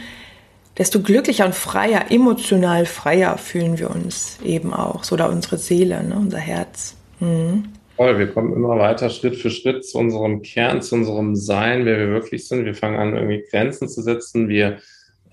desto 0.77 1.01
glücklicher 1.01 1.45
und 1.45 1.55
freier, 1.55 2.11
emotional 2.11 2.85
freier 2.85 3.37
fühlen 3.37 3.77
wir 3.77 3.89
uns 3.89 4.37
eben 4.43 4.73
auch, 4.73 5.03
so 5.03 5.15
da 5.15 5.27
unsere 5.27 5.57
Seele, 5.57 6.01
ne, 6.03 6.15
unser 6.15 6.39
Herz. 6.39 6.95
Mhm. 7.19 7.73
Voll, 7.97 8.19
wir 8.19 8.27
kommen 8.27 8.53
immer 8.53 8.77
weiter 8.77 9.09
Schritt 9.09 9.37
für 9.37 9.49
Schritt 9.49 9.83
zu 9.83 9.97
unserem 9.97 10.43
Kern, 10.43 10.83
zu 10.83 10.93
unserem 10.93 11.35
Sein, 11.35 11.83
wer 11.83 11.97
wir 11.97 12.09
wirklich 12.09 12.47
sind. 12.47 12.63
Wir 12.63 12.75
fangen 12.75 12.99
an, 12.99 13.15
irgendwie 13.15 13.43
Grenzen 13.49 13.89
zu 13.89 14.03
setzen. 14.03 14.49
Wir 14.49 14.77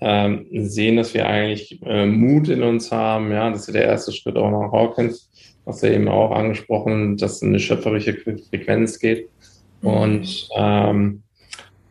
ähm, 0.01 0.47
sehen, 0.51 0.97
dass 0.97 1.13
wir 1.13 1.27
eigentlich 1.27 1.79
äh, 1.85 2.07
Mut 2.07 2.49
in 2.49 2.63
uns 2.63 2.91
haben. 2.91 3.31
Ja, 3.31 3.51
das 3.51 3.67
ist 3.67 3.75
der 3.75 3.85
erste 3.85 4.11
Schritt 4.11 4.35
auch 4.35 4.49
nach 4.49 4.71
Hawkins, 4.71 5.29
was 5.65 5.83
er 5.83 5.93
eben 5.93 6.07
auch 6.07 6.31
angesprochen, 6.31 7.17
dass 7.17 7.43
eine 7.43 7.59
schöpferische 7.59 8.15
Frequenz 8.49 8.97
geht. 8.97 9.29
Mhm. 9.83 9.87
Und 9.87 10.49
ähm, 10.57 11.21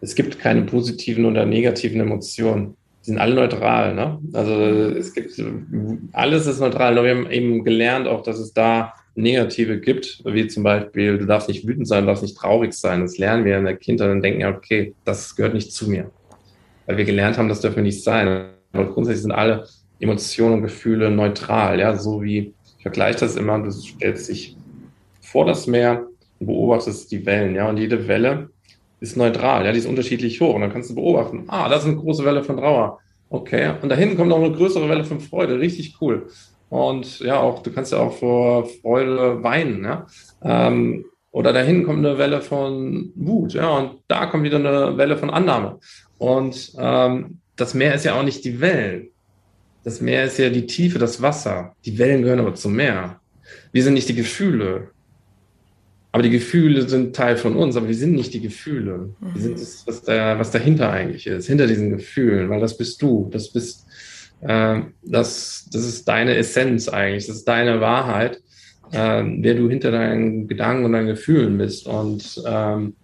es 0.00 0.16
gibt 0.16 0.40
keine 0.40 0.62
positiven 0.62 1.24
oder 1.24 1.46
negativen 1.46 2.00
Emotionen. 2.00 2.76
Die 3.02 3.10
sind 3.10 3.18
alle 3.18 3.37
neutral. 3.37 3.94
Ne? 3.94 4.18
Also 4.32 4.52
es 4.52 5.14
gibt 5.14 5.40
alles 6.10 6.46
ist 6.48 6.58
neutral. 6.58 6.96
Nur 6.96 7.04
wir 7.04 7.14
haben 7.14 7.30
eben 7.30 7.62
gelernt 7.62 8.08
auch, 8.08 8.24
dass 8.24 8.40
es 8.40 8.52
da 8.52 8.92
Negative 9.14 9.81
gibt, 9.81 10.22
wie 10.24 10.46
zum 10.48 10.64
Beispiel, 10.64 11.18
du 11.18 11.27
darfst 11.27 11.48
nicht 11.48 11.66
wütend 11.66 11.87
sein, 11.87 12.03
du 12.03 12.09
darfst 12.09 12.22
nicht 12.22 12.37
traurig 12.37 12.72
sein. 12.72 13.03
Das 13.03 13.18
lernen 13.18 13.44
wir 13.44 13.59
in 13.59 13.64
der 13.64 13.77
Kindheit 13.77 14.11
und 14.11 14.22
denken 14.22 14.40
ja, 14.40 14.50
okay, 14.50 14.94
das 15.05 15.37
gehört 15.37 15.55
nicht 15.55 15.72
zu 15.72 15.88
mir. 15.88 16.11
Weil 16.87 16.96
wir 16.96 17.05
gelernt 17.05 17.38
haben, 17.38 17.48
das 17.48 17.61
dürfen 17.61 17.77
wir 17.77 17.83
nicht 17.85 18.03
sein. 18.03 18.48
Aber 18.72 18.87
grundsätzlich 18.87 19.22
sind 19.22 19.33
alle 19.33 19.68
Emotionen 20.00 20.55
und 20.55 20.62
Gefühle 20.62 21.11
neutral, 21.11 21.79
ja, 21.79 21.96
so 21.96 22.22
wie, 22.22 22.53
ich 22.77 22.83
vergleiche 22.83 23.20
das 23.20 23.37
immer, 23.37 23.59
du 23.61 23.70
stellst 23.70 24.29
dich 24.29 24.57
vor 25.20 25.46
das 25.46 25.66
Meer 25.66 26.07
und 26.40 26.46
beobachtest 26.46 27.11
die 27.12 27.24
Wellen, 27.24 27.55
ja, 27.55 27.68
und 27.68 27.77
jede 27.77 28.09
Welle 28.09 28.50
ist 29.00 29.16
neutral, 29.16 29.64
ja, 29.64 29.72
die 29.72 29.79
ist 29.79 29.87
unterschiedlich 29.87 30.40
hoch. 30.40 30.55
Und 30.55 30.62
dann 30.62 30.72
kannst 30.72 30.90
du 30.90 30.94
beobachten, 30.94 31.44
ah, 31.48 31.68
das 31.68 31.83
ist 31.83 31.88
eine 31.88 31.96
große 31.98 32.24
Welle 32.24 32.42
von 32.42 32.57
Trauer. 32.57 32.98
Okay, 33.31 33.74
und 33.81 33.88
da 33.88 33.96
hinten 33.96 34.16
kommt 34.16 34.29
noch 34.29 34.42
eine 34.42 34.53
größere 34.53 34.88
Welle 34.88 35.05
von 35.05 35.20
Freude, 35.20 35.59
richtig 35.59 35.96
cool. 36.00 36.27
Und 36.74 37.20
ja, 37.20 37.38
auch, 37.38 37.62
du 37.62 37.70
kannst 37.70 37.92
ja 37.92 38.00
auch 38.00 38.18
vor 38.18 38.66
Freude 38.66 39.44
weinen, 39.44 39.84
ja. 39.84 40.08
Ähm, 40.42 41.04
oder 41.30 41.52
dahin 41.52 41.84
kommt 41.84 42.04
eine 42.04 42.18
Welle 42.18 42.40
von 42.40 43.12
Wut, 43.14 43.54
ja, 43.54 43.78
und 43.78 44.00
da 44.08 44.26
kommt 44.26 44.42
wieder 44.42 44.56
eine 44.56 44.98
Welle 44.98 45.16
von 45.16 45.30
Annahme. 45.30 45.78
Und 46.18 46.72
ähm, 46.76 47.38
das 47.54 47.74
Meer 47.74 47.94
ist 47.94 48.04
ja 48.04 48.18
auch 48.18 48.24
nicht 48.24 48.44
die 48.44 48.60
Wellen. 48.60 49.10
Das 49.84 50.00
Meer 50.00 50.24
ist 50.24 50.37
ja 50.37 50.50
die 50.50 50.66
Tiefe, 50.66 50.98
das 50.98 51.22
Wasser. 51.22 51.76
Die 51.84 51.96
Wellen 51.96 52.22
gehören 52.22 52.40
aber 52.40 52.56
zum 52.56 52.74
Meer. 52.74 53.20
Wir 53.70 53.84
sind 53.84 53.94
nicht 53.94 54.08
die 54.08 54.16
Gefühle. 54.16 54.88
Aber 56.10 56.24
die 56.24 56.30
Gefühle 56.30 56.88
sind 56.88 57.14
Teil 57.14 57.37
von 57.37 57.54
uns, 57.54 57.76
aber 57.76 57.87
wir 57.87 57.94
sind 57.94 58.14
nicht 58.14 58.34
die 58.34 58.40
Gefühle. 58.40 59.14
Wir 59.20 59.42
sind 59.42 59.60
das, 59.60 59.84
was, 59.87 60.02
da, 60.02 60.37
was 60.40 60.50
dahinter 60.50 60.90
eigentlich 60.90 61.28
ist, 61.28 61.46
hinter 61.46 61.68
diesen 61.68 61.90
Gefühlen, 61.90 62.50
weil 62.50 62.60
das 62.60 62.76
bist 62.76 63.00
du. 63.00 63.28
Das 63.32 63.52
bist, 63.52 63.83
äh, 64.44 64.80
das, 65.02 65.68
das 65.72 65.85
ist 65.85 66.07
deine 66.07 66.37
Essenz 66.37 66.88
eigentlich, 66.88 67.26
das 67.26 67.37
ist 67.37 67.48
deine 67.48 67.80
Wahrheit, 67.80 68.40
äh, 68.92 69.24
wer 69.24 69.54
du 69.54 69.68
hinter 69.68 69.90
deinen 69.90 70.46
Gedanken 70.46 70.85
und 70.85 70.92
deinen 70.92 71.09
Gefühlen 71.09 71.57
bist. 71.59 71.87
Und 71.87 72.42
ähm, 72.46 72.94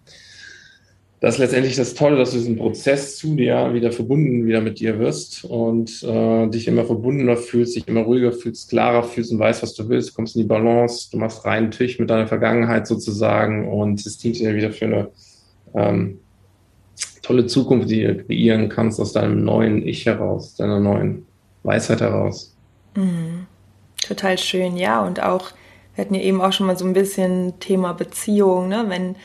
das 1.19 1.35
ist 1.35 1.39
letztendlich 1.39 1.75
das 1.75 1.93
Tolle, 1.93 2.17
dass 2.17 2.31
du 2.31 2.37
diesen 2.37 2.57
Prozess 2.57 3.17
zu 3.17 3.35
dir 3.35 3.73
wieder 3.73 3.91
verbunden 3.91 4.45
wieder 4.47 4.61
mit 4.61 4.79
dir 4.79 4.97
wirst 4.97 5.43
und 5.45 6.01
äh, 6.03 6.47
dich 6.47 6.67
immer 6.67 6.85
verbundener 6.85 7.37
fühlst, 7.37 7.75
dich 7.75 7.87
immer 7.87 8.01
ruhiger 8.01 8.31
fühlst, 8.31 8.69
klarer 8.69 9.03
fühlst 9.03 9.31
und 9.31 9.39
weißt, 9.39 9.61
was 9.61 9.75
du 9.75 9.87
willst, 9.89 10.15
kommst 10.15 10.35
in 10.35 10.43
die 10.43 10.47
Balance, 10.47 11.09
du 11.11 11.17
machst 11.17 11.45
reinen 11.45 11.69
Tisch 11.69 11.99
mit 11.99 12.09
deiner 12.09 12.27
Vergangenheit 12.27 12.87
sozusagen 12.87 13.67
und 13.67 14.03
es 14.03 14.17
dient 14.17 14.39
dir 14.39 14.55
wieder 14.55 14.71
für 14.71 14.85
eine 14.85 15.07
ähm, 15.75 16.19
tolle 17.21 17.45
Zukunft, 17.45 17.89
die 17.89 18.03
du 18.03 18.23
kreieren 18.23 18.69
kannst 18.69 18.99
aus 18.99 19.13
deinem 19.13 19.43
neuen 19.43 19.87
Ich 19.87 20.07
heraus, 20.07 20.55
deiner 20.55 20.79
neuen 20.79 21.27
Weisheit 21.63 22.01
heraus. 22.01 22.55
Mhm. 22.95 23.47
Total 24.07 24.37
schön, 24.37 24.77
ja. 24.77 25.01
Und 25.05 25.21
auch, 25.21 25.51
wir 25.95 26.05
hatten 26.05 26.15
ja 26.15 26.21
eben 26.21 26.41
auch 26.41 26.53
schon 26.53 26.67
mal 26.67 26.77
so 26.77 26.85
ein 26.85 26.93
bisschen 26.93 27.59
Thema 27.59 27.93
Beziehung, 27.93 28.67
ne? 28.67 28.85
Wenn 28.87 29.15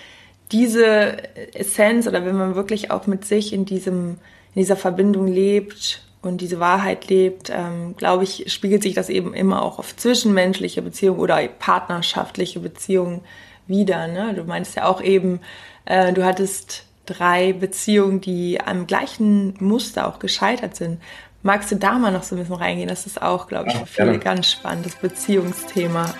diese 0.53 1.35
Essenz 1.55 2.07
oder 2.07 2.25
wenn 2.25 2.37
man 2.37 2.55
wirklich 2.55 2.91
auch 2.91 3.07
mit 3.07 3.25
sich 3.25 3.53
in 3.53 3.65
diesem, 3.65 4.19
in 4.55 4.61
dieser 4.63 4.77
Verbindung 4.77 5.27
lebt 5.27 6.03
und 6.23 6.41
diese 6.41 6.61
Wahrheit 6.61 7.09
lebt, 7.09 7.51
ähm, 7.51 7.97
glaube 7.97 8.25
ich, 8.25 8.53
spiegelt 8.53 8.83
sich 8.83 8.95
das 8.95 9.09
eben 9.09 9.35
immer 9.35 9.63
auch 9.63 9.79
auf 9.79 9.97
zwischenmenschliche 9.97 10.83
Beziehungen 10.83 11.19
oder 11.19 11.47
partnerschaftliche 11.49 12.61
Beziehungen 12.61 13.23
wieder. 13.67 14.07
Ne? 14.07 14.35
Du 14.35 14.45
meinst 14.45 14.77
ja 14.77 14.87
auch 14.87 15.01
eben, 15.01 15.41
äh, 15.85 16.13
du 16.13 16.25
hattest 16.25 16.85
drei 17.07 17.53
Beziehungen, 17.53 18.21
die 18.21 18.61
am 18.61 18.87
gleichen 18.87 19.55
Muster 19.61 20.07
auch 20.09 20.19
gescheitert 20.19 20.77
sind. 20.77 21.01
Magst 21.47 21.71
du 21.71 21.77
da 21.77 21.93
mal 21.93 22.11
noch 22.11 22.25
so 22.25 22.35
ein 22.35 22.41
bisschen 22.41 22.57
reingehen? 22.57 22.89
Das 22.89 23.07
ist 23.07 23.23
auch, 23.23 23.47
glaube 23.47 23.69
ich, 23.69 23.77
für 23.77 23.87
viele 23.87 24.19
ganz 24.19 24.51
spannendes 24.51 24.97
Beziehungsthema. 24.97 26.13